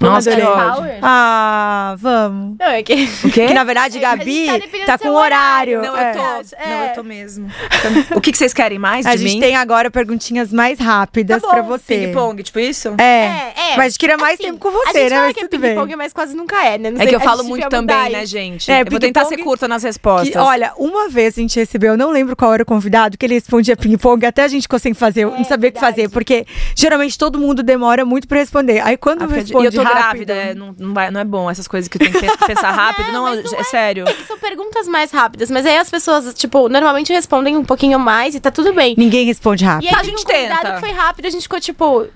[0.01, 0.99] Nossa, que ódio.
[1.03, 2.57] Ah, vamos.
[2.59, 3.09] Não, é que...
[3.25, 3.47] O quê?
[3.47, 4.47] Que na verdade, Gabi
[4.87, 5.83] tá, tá com horário.
[5.83, 6.57] Não, eu tô.
[6.57, 6.69] É.
[6.69, 7.51] Não, eu tô mesmo.
[8.15, 9.29] o que, que vocês querem mais a de mim?
[9.29, 12.07] A gente tem agora perguntinhas mais rápidas tá pra você.
[12.07, 12.95] Ping-pong, tipo isso?
[12.99, 13.03] É.
[13.03, 13.77] é, é.
[13.77, 15.21] Mas a gente queria mais assim, tempo com você, a né?
[15.21, 16.91] Mas que é ping-pong, mas quase nunca é, né?
[16.91, 18.71] Não é que eu falo muito também, né, gente?
[18.71, 20.31] É, eu vou tentar ser curta nas respostas.
[20.31, 23.27] Que, olha, uma vez a gente recebeu, eu não lembro qual era o convidado, que
[23.27, 27.19] ele respondia ping-pong, até a gente conseguiu fazer, não sabia o que fazer, porque geralmente
[27.19, 28.81] todo mundo demora muito pra responder.
[28.81, 31.51] Aí quando ah, responde eu tô rápido, grávida, é, não, não, vai, não é bom
[31.51, 33.13] essas coisas que tem que pensar rápido.
[33.13, 34.05] não, não, não é, é, sério.
[34.27, 38.41] São perguntas mais rápidas, mas aí as pessoas, tipo, normalmente respondem um pouquinho mais e
[38.41, 38.95] tá tudo bem.
[38.97, 39.85] Ninguém responde rápido.
[39.85, 40.75] E aí, a gente um tenta.
[40.75, 42.07] que foi rápido, a gente ficou tipo,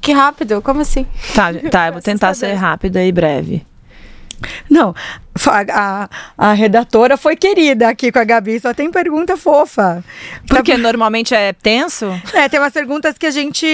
[0.00, 0.62] que rápido?
[0.62, 1.06] Como assim?
[1.34, 3.66] Tá, tá, eu vou tentar ser rápida e breve.
[4.68, 4.94] Não,
[5.46, 10.04] a, a, redatora foi querida aqui com a Gabi, só tem pergunta fofa.
[10.46, 10.78] Porque tá...
[10.78, 12.06] normalmente é tenso?
[12.32, 13.66] É, tem umas perguntas que a gente.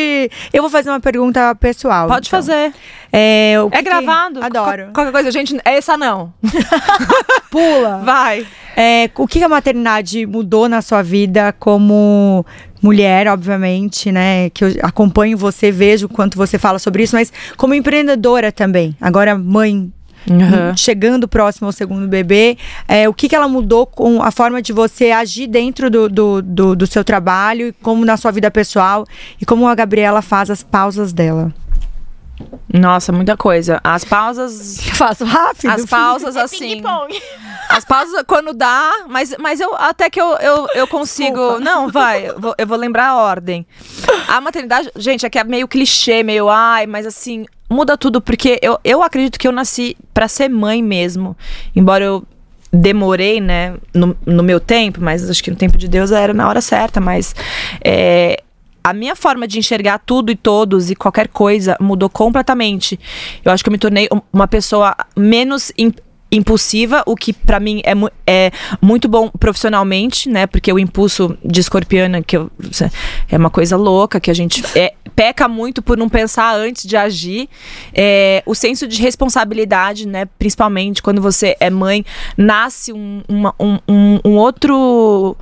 [0.53, 2.09] Eu vou fazer uma pergunta pessoal.
[2.09, 2.39] Pode então.
[2.39, 2.73] fazer.
[3.13, 4.41] É, é gravado?
[4.41, 4.47] Que...
[4.47, 4.91] Adoro.
[4.93, 5.57] Qualquer coisa, gente.
[5.65, 6.33] Essa não.
[7.51, 7.99] Pula.
[8.05, 8.47] Vai.
[8.77, 12.45] É, o que a maternidade mudou na sua vida como
[12.83, 14.51] mulher, obviamente, né?
[14.51, 18.97] Que eu acompanho você, vejo o quanto você fala sobre isso, mas como empreendedora também.
[19.01, 19.93] Agora, mãe
[20.29, 20.77] Uhum.
[20.77, 22.57] chegando próximo ao segundo bebê,
[22.89, 26.43] é, o que, que ela mudou com a forma de você agir dentro do, do,
[26.43, 29.05] do, do seu trabalho, como na sua vida pessoal,
[29.41, 31.53] e como a Gabriela faz as pausas dela?
[32.73, 33.81] Nossa, muita coisa.
[33.85, 34.81] As pausas.
[34.95, 35.71] Faço rápido.
[35.71, 36.83] As pausas, É assim.
[37.69, 41.61] As pausas quando dá, mas, mas eu até que eu, eu, eu consigo.
[41.61, 43.67] Não, vai, eu vou, eu vou lembrar a ordem.
[44.27, 48.79] A maternidade, gente, aqui é meio clichê, meio ai, mas assim, muda tudo, porque eu,
[48.85, 51.37] eu acredito que eu nasci pra ser mãe mesmo.
[51.75, 52.25] Embora eu
[52.73, 56.49] demorei, né, no, no meu tempo, mas acho que no tempo de Deus era na
[56.49, 57.35] hora certa, mas
[57.85, 58.43] é,
[58.83, 62.99] a minha forma de enxergar tudo e todos e qualquer coisa mudou completamente.
[63.45, 65.73] Eu acho que eu me tornei um- uma pessoa menos
[66.37, 70.47] impulsiva, o que pra mim é, mu- é muito bom profissionalmente, né?
[70.47, 72.51] Porque o impulso de escorpiana, que eu-
[73.31, 76.97] é uma coisa louca, que a gente é, peca muito por não pensar antes de
[76.97, 77.49] agir.
[77.93, 80.27] É, o senso de responsabilidade, né?
[80.39, 82.05] Principalmente quando você é mãe,
[82.37, 85.37] nasce um, uma- um- um- um outro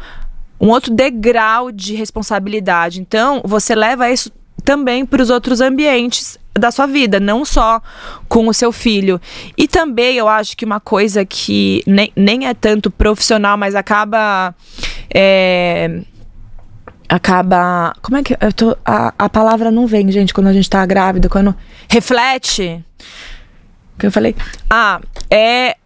[0.61, 3.01] um outro degrau de responsabilidade.
[3.01, 4.31] Então, você leva isso
[4.65, 7.81] também para os outros ambientes da sua vida, não só
[8.29, 9.21] com o seu filho.
[9.57, 14.55] E também eu acho que uma coisa que nem, nem é tanto profissional, mas acaba.
[15.13, 16.01] é,
[17.09, 17.95] acaba.
[18.03, 18.37] Como é que.
[18.41, 21.55] Eu tô, a, a palavra não vem, gente, quando a gente tá grávida, quando.
[21.89, 22.85] Reflete.
[23.99, 24.35] Que eu falei.
[24.69, 25.01] Ah,
[25.31, 25.77] é.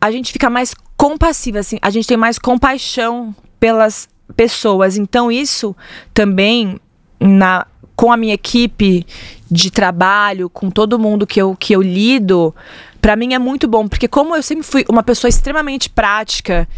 [0.00, 1.78] A gente fica mais compassiva, assim.
[1.82, 4.96] A gente tem mais compaixão pelas pessoas.
[4.96, 5.74] Então, isso
[6.12, 6.78] também,
[7.18, 7.66] na,
[7.96, 9.06] com a minha equipe
[9.50, 12.54] de trabalho, com todo mundo que eu, que eu lido,
[13.00, 13.88] pra mim é muito bom.
[13.88, 16.68] Porque, como eu sempre fui uma pessoa extremamente prática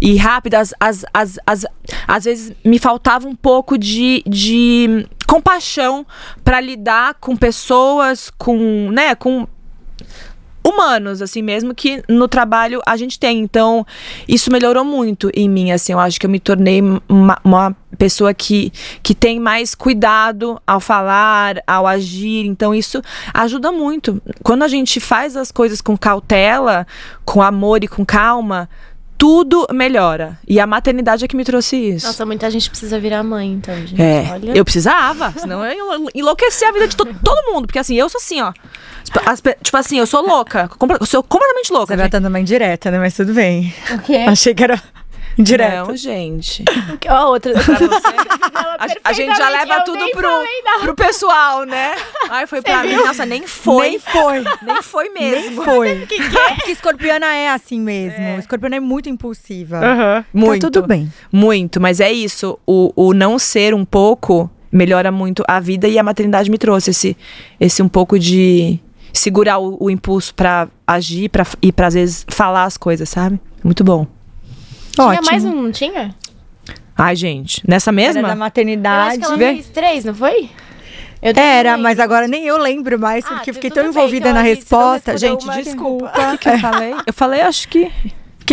[0.00, 1.04] e rápida, às, às,
[1.46, 1.66] às,
[2.06, 6.06] às, vezes me faltava um pouco de, de compaixão
[6.44, 9.48] pra lidar com pessoas, com, né, com
[10.68, 13.40] humanos, assim mesmo, que no trabalho a gente tem.
[13.40, 13.86] Então,
[14.26, 15.92] isso melhorou muito em mim, assim.
[15.92, 20.80] Eu acho que eu me tornei uma, uma pessoa que, que tem mais cuidado ao
[20.80, 22.46] falar, ao agir.
[22.46, 23.02] Então, isso
[23.32, 24.20] ajuda muito.
[24.42, 26.86] Quando a gente faz as coisas com cautela,
[27.24, 28.68] com amor e com calma,
[29.18, 30.38] tudo melhora.
[30.46, 32.06] E a maternidade é que me trouxe isso.
[32.06, 34.00] Nossa, muita gente precisa virar mãe, então, gente.
[34.00, 34.52] É, Olha.
[34.56, 37.96] eu precisava, senão eu ia enlo- enlouquecer a vida de to- todo mundo, porque assim,
[37.96, 38.52] eu sou assim, ó.
[39.26, 41.88] As pe- tipo assim, eu sou louca, eu sou completamente louca.
[41.94, 42.98] Você vai estar numa indireta, né?
[42.98, 43.74] Mas tudo bem.
[43.90, 44.16] O quê?
[44.28, 44.80] Achei que era
[45.40, 45.84] indireta.
[45.84, 46.64] Não, gente.
[47.08, 47.52] Ó, outra.
[47.54, 50.30] A, a gente já leva tudo pro,
[50.80, 51.94] pro pessoal, né?
[52.28, 52.96] Ai, foi pra mim.
[52.96, 53.90] Nossa, nem foi.
[53.90, 54.44] Nem foi.
[54.62, 55.62] Nem foi Nem mesmo.
[55.62, 56.06] foi.
[56.56, 58.38] Porque escorpiana é assim mesmo.
[58.38, 59.80] Escorpiana é muito impulsiva.
[60.32, 60.62] Muito.
[60.62, 61.12] Tá tudo bem.
[61.30, 62.58] Muito, mas é isso.
[62.66, 66.90] O, o não ser um pouco melhora muito a vida e a maternidade me trouxe
[66.90, 67.16] esse,
[67.58, 68.78] esse um pouco de
[69.12, 73.40] segurar o, o impulso pra agir pra, e pra às vezes falar as coisas, sabe?
[73.64, 74.06] Muito bom.
[75.04, 75.30] Tinha Ótimo.
[75.30, 76.14] mais um, não tinha?
[76.96, 78.22] Ai, gente, nessa Era mesma?
[78.22, 79.18] da Eu acho maternidade.
[79.18, 80.50] que ela fez três, não foi?
[81.20, 83.90] Eu Era, mas agora nem eu lembro mais, Ah, porque eu tu- fiquei tão bem,
[83.90, 85.16] envolvida que eu na não resposta.
[85.16, 86.08] Gente, desculpa.
[86.10, 86.32] desculpa.
[86.34, 86.94] O que eu falei?
[87.06, 87.90] Eu falei, acho que.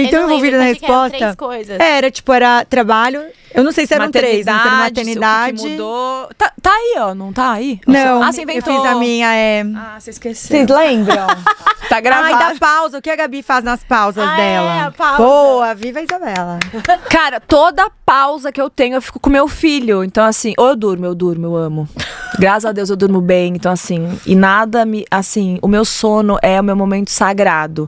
[0.01, 1.35] Eu não lembro, envolvida na eu resposta.
[1.35, 1.79] coisas.
[1.79, 3.23] Era, tipo, era trabalho.
[3.53, 6.29] Eu não sei se eram três, não sei se era maternidade, o mudou.
[6.37, 7.79] Tá, tá aí, ó, não tá aí?
[7.87, 8.75] Não, ah, você eu inventou.
[8.75, 9.63] fiz a minha, é...
[9.75, 10.57] Ah, você esqueceu.
[10.57, 11.27] Vocês lembram?
[11.87, 12.33] Tá gravado.
[12.33, 12.97] Ai, da pausa.
[12.97, 14.75] O que a Gabi faz nas pausas Ah, dela?
[14.75, 15.17] é, a pausa.
[15.17, 16.59] Boa, viva a Isabela.
[17.11, 20.03] Cara, toda pausa que eu tenho, eu fico com meu filho.
[20.03, 21.87] Então, assim, ou eu durmo, eu durmo, eu amo.
[22.39, 23.53] Graças a Deus eu durmo bem.
[23.55, 25.05] Então, assim, e nada me.
[25.11, 27.87] Assim, o meu sono é o meu momento sagrado.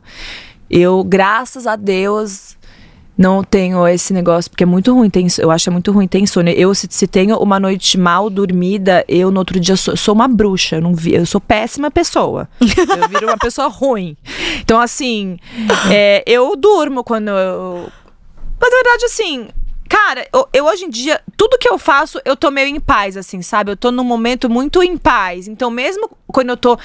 [0.69, 2.55] Eu, graças a Deus.
[3.17, 6.19] Não tenho esse negócio, porque é muito ruim, tem, eu acho é muito ruim ter
[6.19, 6.53] insônia.
[6.53, 10.27] Eu, se, se tenho uma noite mal dormida, eu no outro dia sou, sou uma
[10.27, 10.75] bruxa.
[10.75, 12.47] Eu, não vi, eu sou péssima pessoa.
[12.61, 14.15] eu viro uma pessoa ruim.
[14.59, 15.39] Então, assim,
[15.91, 17.89] é, eu durmo quando eu,
[18.59, 19.47] mas na verdade, assim,
[19.87, 23.15] cara, eu, eu hoje em dia, tudo que eu faço, eu tô meio em paz,
[23.15, 23.71] assim, sabe?
[23.71, 25.47] Eu tô num momento muito em paz.
[25.47, 26.77] Então, mesmo quando eu tô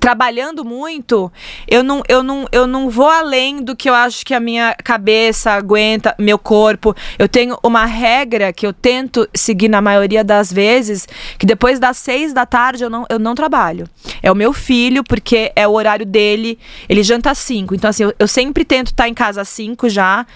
[0.00, 1.30] trabalhando muito,
[1.68, 4.74] eu não, eu não, eu não vou além do que eu acho que a minha
[4.82, 6.96] cabeça aguenta, meu corpo.
[7.18, 11.06] Eu tenho uma regra que eu tento seguir na maioria das vezes,
[11.38, 13.86] que depois das seis da tarde eu não, eu não trabalho.
[14.22, 17.74] É o meu filho, porque é o horário dele, ele janta às cinco.
[17.74, 20.26] Então, assim, eu, eu sempre tento estar em casa às cinco já.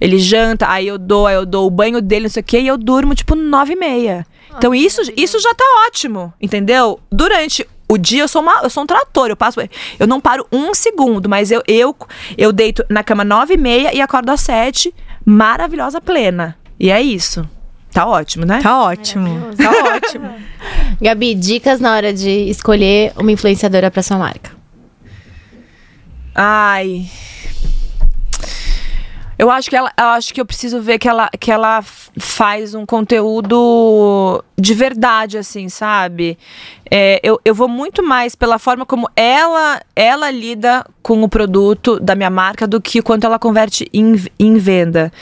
[0.00, 2.58] Ele janta, aí eu dou, aí eu dou o banho dele, não sei o quê,
[2.58, 4.26] e eu durmo, tipo, nove e meia.
[4.58, 7.00] Então, isso, isso já tá ótimo, entendeu?
[7.10, 9.60] Durante o dia, eu sou, uma, eu sou um trator, eu passo...
[9.98, 11.94] Eu não paro um segundo, mas eu, eu,
[12.38, 16.56] eu deito na cama nove e meia e acordo às sete, maravilhosa, plena.
[16.80, 17.46] E é isso.
[17.92, 18.60] Tá ótimo, né?
[18.62, 19.54] Tá ótimo.
[19.54, 20.34] Tá ótimo.
[21.00, 24.50] Gabi, dicas na hora de escolher uma influenciadora pra sua marca.
[26.34, 27.06] Ai.
[29.38, 32.74] Eu acho que ela, eu acho que eu preciso ver que ela, que ela faz
[32.74, 36.38] um conteúdo de verdade, assim, sabe?
[36.90, 41.98] É, eu, eu vou muito mais pela forma como ela, ela lida com o produto
[41.98, 45.12] da minha marca do que quanto ela converte em, em venda.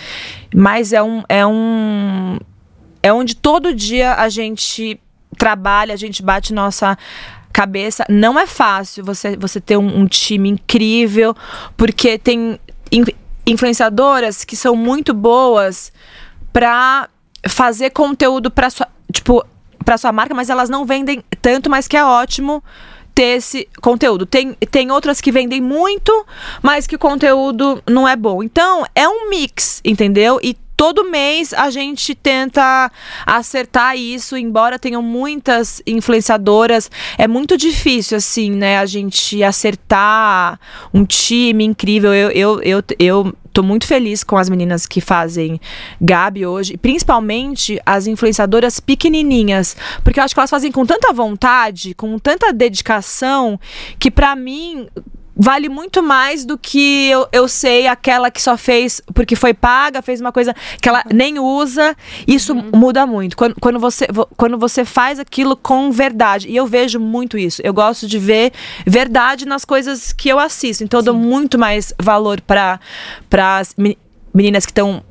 [0.55, 2.39] Mas é um, é um.
[3.03, 5.01] É onde todo dia a gente
[5.39, 6.99] trabalha, a gente bate nossa
[7.53, 8.05] cabeça.
[8.09, 11.35] Não é fácil você, você ter um, um time incrível,
[11.77, 12.59] porque tem
[13.51, 15.93] influenciadoras que são muito boas
[16.53, 17.09] pra
[17.49, 19.45] fazer conteúdo para sua, tipo,
[19.85, 22.63] para sua marca, mas elas não vendem tanto, mas que é ótimo
[23.15, 24.25] ter esse conteúdo.
[24.25, 26.27] Tem, tem outras que vendem muito,
[26.63, 28.43] mas que o conteúdo não é bom.
[28.43, 30.39] Então, é um mix, entendeu?
[30.43, 32.91] E todo mês a gente tenta
[33.27, 40.59] acertar isso, embora tenham muitas influenciadoras, é muito difícil, assim, né, a gente acertar
[40.95, 42.15] um time incrível.
[42.15, 45.61] Eu, eu, eu, eu tô muito feliz com as meninas que fazem
[46.01, 51.95] Gabi hoje, principalmente as influenciadoras pequenininhas, porque eu acho que elas fazem com tanta vontade,
[51.95, 53.59] com tanta dedicação,
[53.99, 54.89] que pra mim
[55.43, 60.03] vale muito mais do que eu, eu sei aquela que só fez porque foi paga,
[60.03, 61.97] fez uma coisa que ela nem usa.
[62.27, 63.37] Isso muda muito.
[63.37, 66.47] Quando, quando, você, vo- quando você faz aquilo com verdade.
[66.49, 67.63] E eu vejo muito isso.
[67.65, 68.53] Eu gosto de ver
[68.87, 70.85] verdade nas coisas que eu assisto.
[70.85, 72.79] Então eu dou muito mais valor para
[73.59, 73.75] as
[74.35, 75.03] meninas que estão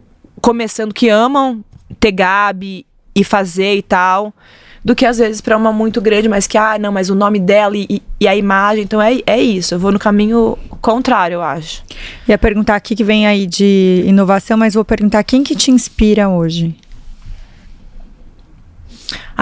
[0.41, 1.63] começando, que amam
[1.99, 4.31] ter Gabi e fazer e tal.
[4.83, 7.39] Do que às vezes pra uma muito grande, mas que, ah, não, mas o nome
[7.39, 8.83] dela e, e a imagem.
[8.83, 9.73] Então é, é isso.
[9.73, 11.83] Eu vou no caminho contrário, eu acho.
[12.27, 16.29] Ia perguntar aqui que vem aí de inovação, mas vou perguntar quem que te inspira
[16.29, 16.75] hoje?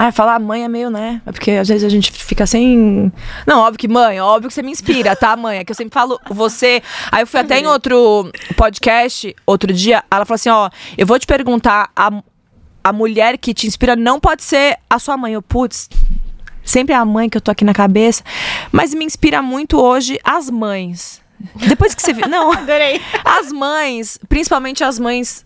[0.00, 1.20] Ah, falar mãe é meio, né?
[1.26, 3.12] É porque às vezes a gente fica sem.
[3.44, 5.58] Não, óbvio que mãe, óbvio que você me inspira, tá, mãe?
[5.58, 6.80] É que eu sempre falo você.
[7.10, 11.18] Aí eu fui até em outro podcast, outro dia, ela falou assim: ó, eu vou
[11.18, 12.12] te perguntar, a,
[12.88, 15.34] a mulher que te inspira não pode ser a sua mãe.
[15.34, 15.88] Eu, putz,
[16.64, 18.22] sempre é a mãe que eu tô aqui na cabeça.
[18.72, 21.20] Mas me inspira muito hoje as mães.
[21.54, 22.26] Depois que você viu.
[22.26, 23.00] Não, Adorei.
[23.24, 25.44] as mães, principalmente as mães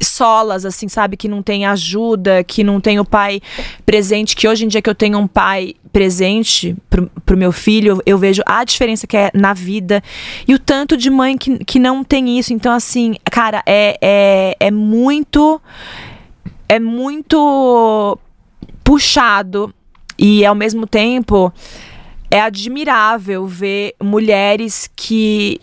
[0.00, 1.16] solas, assim, sabe?
[1.16, 3.40] Que não tem ajuda, que não tem o pai
[3.86, 4.36] presente.
[4.36, 8.18] Que hoje em dia que eu tenho um pai presente pro, pro meu filho, eu
[8.18, 10.02] vejo a diferença que é na vida.
[10.46, 12.52] E o tanto de mãe que, que não tem isso.
[12.52, 15.60] Então, assim, cara, é, é, é muito.
[16.74, 18.18] É muito
[18.82, 19.72] puxado.
[20.18, 21.52] E ao mesmo tempo
[22.28, 25.60] é admirável ver mulheres que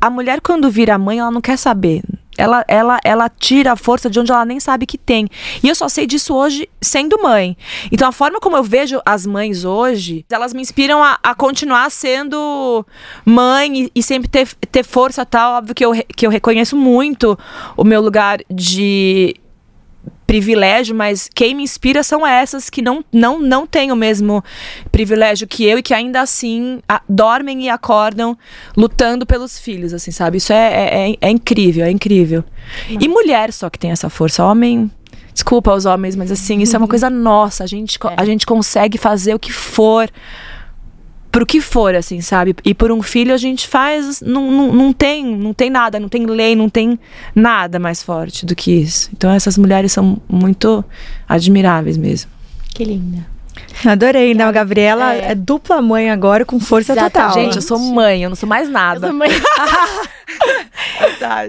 [0.00, 2.02] a mulher quando vira mãe, ela não quer saber.
[2.38, 5.28] Ela, ela, ela tira a força de onde ela nem sabe que tem.
[5.62, 7.54] E eu só sei disso hoje sendo mãe.
[7.92, 11.90] Então a forma como eu vejo as mães hoje, elas me inspiram a, a continuar
[11.90, 12.86] sendo
[13.22, 15.58] mãe e, e sempre ter, ter força tal.
[15.58, 17.38] Óbvio que eu, que eu reconheço muito
[17.76, 19.36] o meu lugar de
[20.28, 24.44] privilégio, mas quem me inspira são essas que não, não, não têm o mesmo
[24.92, 28.36] privilégio que eu e que ainda assim a- dormem e acordam
[28.76, 30.36] lutando pelos filhos, assim, sabe?
[30.36, 32.44] Isso é, é, é- é incrível, é incrível.
[32.88, 34.44] E mulher só que tem essa força.
[34.44, 34.90] Homem.
[35.32, 37.64] Desculpa aos homens, mas assim, isso é uma coisa nossa.
[37.64, 40.10] A gente, co- a gente consegue fazer o que for
[41.30, 42.54] pro que for, assim, sabe?
[42.64, 44.20] E por um filho a gente faz.
[44.20, 46.98] Não, não, não tem, não tem nada, não tem lei, não tem
[47.34, 49.10] nada mais forte do que isso.
[49.12, 50.84] Então essas mulheres são muito
[51.28, 52.30] admiráveis mesmo.
[52.74, 53.26] Que linda.
[53.84, 54.44] Adorei, né?
[54.44, 55.32] A Gabriela é.
[55.32, 55.34] É.
[55.34, 57.06] dupla mãe agora com força total.
[57.06, 57.44] Exatamente.
[57.44, 59.06] Gente, eu sou mãe, eu não sou mais Eu nada.
[59.06, 59.30] sou mãe.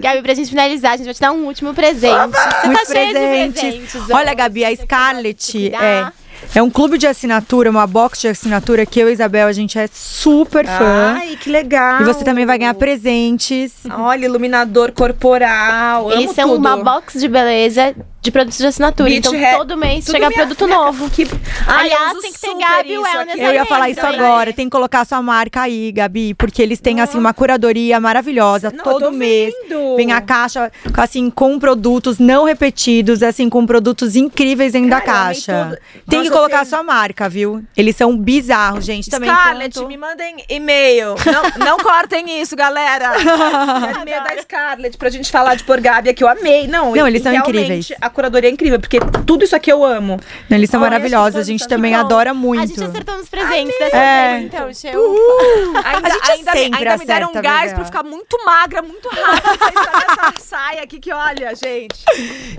[0.00, 2.14] Gabi, pra gente finalizar, a gente vai te dar um último presente.
[2.14, 4.10] Você Muitos tá cheia de presentes.
[4.10, 4.34] Olha.
[4.34, 6.14] Gabi, a Scarlett é, cuidar.
[6.54, 9.78] É um clube de assinatura, uma box de assinatura que eu e Isabel, a gente
[9.78, 11.14] é super fã.
[11.16, 12.00] Ai, que legal.
[12.00, 13.72] E você também vai ganhar presentes.
[13.90, 16.10] Olha, iluminador corporal.
[16.34, 16.58] São tudo.
[16.58, 19.08] uma box de beleza de produtos de assinatura.
[19.08, 19.56] Beach então, Hair.
[19.58, 21.10] todo mês Tudo chega minha- produto minha- novo.
[21.10, 21.26] Que...
[21.66, 23.38] Ai, Aliás, tem que ter Gabi Wellness.
[23.38, 24.52] Eu ia falar isso então, agora.
[24.52, 28.84] Tem que colocar sua marca aí, Gabi, porque eles têm assim uma curadoria maravilhosa Não,
[28.84, 29.54] todo mês.
[29.68, 29.96] vendo.
[29.96, 35.10] Vem a caixa assim com produtos não repetidos, assim com produtos incríveis dentro da Cara,
[35.10, 35.78] eu amei caixa.
[36.08, 37.62] Tem Nossa, que colocar tenho- sua marca, viu?
[37.76, 39.08] Eles são bizarros, gente.
[39.10, 41.14] Também Scarlett, enquanto- me mandem e-mail.
[41.58, 43.12] Não, não cortem isso, galera.
[43.16, 46.22] Quero e-mail da Scarlett pra gente falar de por Gabi aqui.
[46.22, 46.66] Eu amei.
[46.66, 47.90] Não, Não, eles são incríveis.
[48.10, 50.18] A curadoria é incrível, porque tudo isso aqui eu amo.
[50.50, 52.66] Eles são Olha, maravilhosos, a gente também ficam- adora A muito.
[52.66, 54.32] gente acertou nos presentes dessa É.
[54.32, 54.88] vez, então, Che.
[54.88, 57.74] Ainda, A gente ainda, me- sempre ainda me deram um gás Bebel.
[57.74, 59.58] pra eu ficar muito magra, muito rápido.
[59.60, 61.94] nessa saia aqui que olha, gente.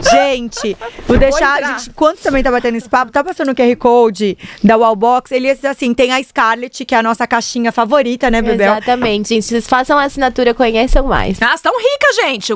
[0.10, 0.78] Gente,
[1.08, 1.62] vou deixar.
[1.64, 5.32] A gente, enquanto também tá batendo esse papo, tá passando o QR Code da Wallbox.
[5.34, 8.72] Ele assim, tem a Scarlett, que é a nossa caixinha favorita, né, Bebel?
[8.74, 9.44] Exatamente, gente.
[9.46, 11.42] Vocês façam a assinatura, conheçam mais.
[11.42, 12.54] Elas tão ricas, gente.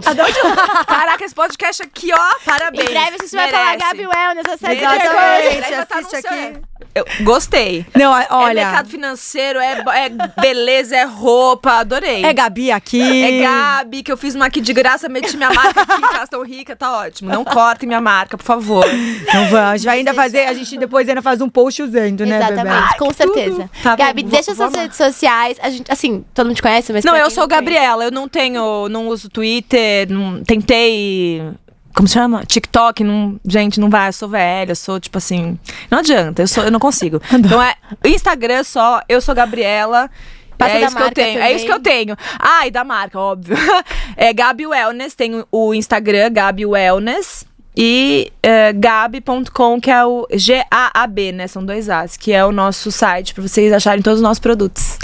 [0.87, 2.39] Caraca, esse podcast aqui, ó,
[2.85, 3.77] Em breve a gente vai falar.
[3.77, 5.85] Gabi Wellness, o Exatamente.
[5.87, 6.59] Tá assiste aqui.
[6.93, 7.85] Eu gostei.
[7.93, 8.53] Não, É olha.
[8.65, 10.09] mercado financeiro, é, é
[10.41, 12.23] beleza, é roupa, adorei.
[12.23, 13.01] É Gabi aqui.
[13.23, 16.29] É Gabi, que eu fiz uma aqui de graça, meti minha marca aqui, que elas
[16.29, 17.29] tão ricas, tá ótimo.
[17.31, 18.85] Não cortem minha marca, por favor.
[18.87, 22.25] Então vamos, a gente vai ainda fazer, a gente depois ainda faz um post usando,
[22.25, 22.37] né?
[22.37, 23.69] Exatamente, com certeza.
[23.83, 25.57] Tá bom, Gabi, vou- deixa suas redes sociais.
[25.61, 27.03] A gente, assim, todo mundo te conhece, mas.
[27.03, 31.41] Não, eu sou Gabriela, eu não tenho, não uso Twitter, não, tentei.
[31.95, 32.45] Como se chama?
[32.45, 35.57] TikTok, não, gente, não vai, eu sou velha, eu sou tipo assim.
[35.89, 37.21] Não adianta, eu, sou, eu não consigo.
[37.31, 40.09] Então é Instagram só, eu sou Gabriela.
[40.57, 41.39] Passa é isso que eu tenho.
[41.39, 42.17] É isso que eu tenho.
[42.39, 43.57] Ah, e da marca, óbvio.
[44.17, 47.45] É Gabi Wellness, tem o Instagram, Gabi Wellness.
[47.77, 51.47] E é, gabi.com, que é o G-A-A-B, né?
[51.47, 54.97] São dois As, que é o nosso site pra vocês acharem todos os nossos produtos.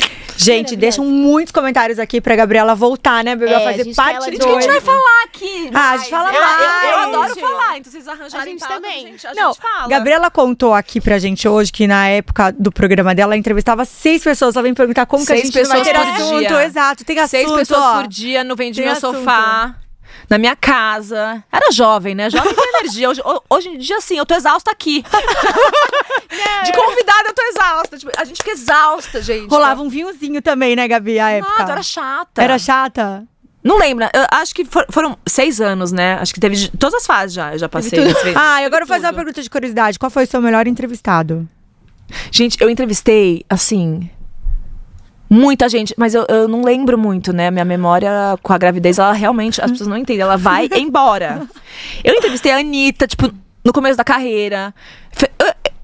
[0.43, 3.59] Gente, deixam muitos comentários aqui pra Gabriela voltar, né, Bebel?
[3.59, 4.47] É, a fazer parte de do.
[4.47, 5.69] A gente vai falar aqui.
[5.73, 7.07] Ah, a gente fala eu, eu- eu mais.
[7.07, 9.05] adoro falar, então vocês arranjarem A gente pauta, também.
[9.05, 9.87] A gente, a Não, gente fala.
[9.87, 14.23] Gabriela contou aqui pra gente hoje que na época do programa dela, ela entrevistava seis
[14.23, 14.55] pessoas.
[14.55, 16.39] Ela vem perguntar como que a Seis gente vai ter assunto.
[16.39, 16.63] dia.
[16.65, 17.93] Exato, tem assunto, Seis pessoas ó.
[18.01, 19.19] por dia no Vende Meu assunto.
[19.19, 19.75] Sofá.
[20.31, 21.43] Na minha casa.
[21.51, 22.29] Era jovem, né?
[22.29, 23.09] Jovem tem energia.
[23.09, 25.03] Hoje, ho- hoje em dia, sim, eu tô exausta aqui.
[26.63, 27.97] De convidada, eu tô exausta.
[27.97, 29.49] Tipo, a gente fica exausta, gente.
[29.49, 31.59] Rolava um vinhozinho também, né, Gabi, a época?
[31.59, 32.41] Nada, era chata.
[32.41, 33.27] Era chata?
[33.63, 34.05] Não lembro.
[34.05, 36.13] Eu acho que for- foram seis anos, né?
[36.13, 37.53] Acho que teve todas as fases já.
[37.53, 37.99] Eu já passei.
[38.35, 39.99] Ah, e agora eu vou fazer uma pergunta de curiosidade.
[39.99, 41.47] Qual foi o seu melhor entrevistado?
[42.31, 44.09] Gente, eu entrevistei, assim.
[45.33, 47.49] Muita gente, mas eu, eu não lembro muito, né?
[47.49, 51.47] Minha memória com a gravidez, ela realmente, as pessoas não entendem, ela vai embora.
[52.03, 53.31] Eu entrevistei a Anitta, tipo,
[53.63, 54.75] no começo da carreira.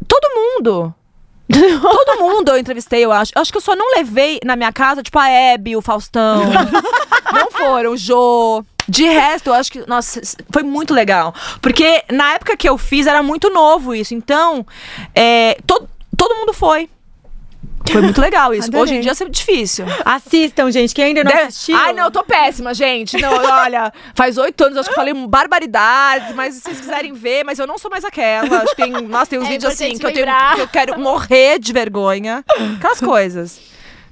[0.06, 0.94] Todo mundo.
[1.48, 3.32] Todo mundo eu entrevistei, eu acho.
[3.34, 6.44] Eu acho que eu só não levei na minha casa, tipo, a Hebe, o Faustão.
[7.32, 8.66] não foram, o Jô.
[8.86, 10.20] De resto, eu acho que, nossa,
[10.52, 11.34] foi muito legal.
[11.62, 14.14] Porque na época que eu fiz era muito novo isso.
[14.14, 14.66] Então,
[15.16, 16.90] é, todo, todo mundo foi.
[17.92, 18.68] Foi muito legal isso.
[18.68, 18.84] Adorei.
[18.84, 19.86] Hoje em dia é difícil.
[20.06, 20.94] Assistam, gente.
[20.94, 21.76] Quem ainda não Deve- assistiu.
[21.78, 23.18] Ai, não, eu tô péssima, gente.
[23.22, 27.44] Não, olha, faz oito anos, acho que eu falei barbaridades, mas se vocês quiserem ver,
[27.44, 28.58] mas eu não sou mais aquela.
[28.64, 30.26] Acho que tem, nossa, tem uns É vídeos assim que eu, tenho,
[30.56, 32.44] que eu quero morrer de vergonha.
[32.78, 33.60] Aquelas coisas.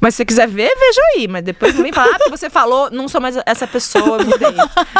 [0.06, 1.28] Mas se você quiser ver, veja aí.
[1.28, 4.54] Mas depois não vem falar, ah, você falou, não sou mais essa pessoa, eu mudei.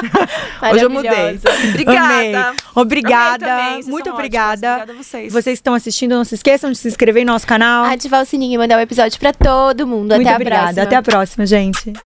[0.74, 1.40] Hoje eu mudei.
[1.70, 2.16] Obrigada.
[2.16, 2.36] Amei.
[2.74, 3.54] Obrigada.
[3.54, 4.68] Amei Muito obrigada.
[4.68, 4.82] ótimas.
[4.82, 5.32] Obrigada a vocês.
[5.32, 7.86] Vocês que estão assistindo, não se esqueçam de se inscrever no nosso canal.
[7.86, 10.16] Ativar o sininho e mandar o episódio pra todo mundo.
[10.16, 10.64] Muito Até a obrigada.
[10.64, 10.84] próxima.
[10.84, 11.94] Até a próxima, gente.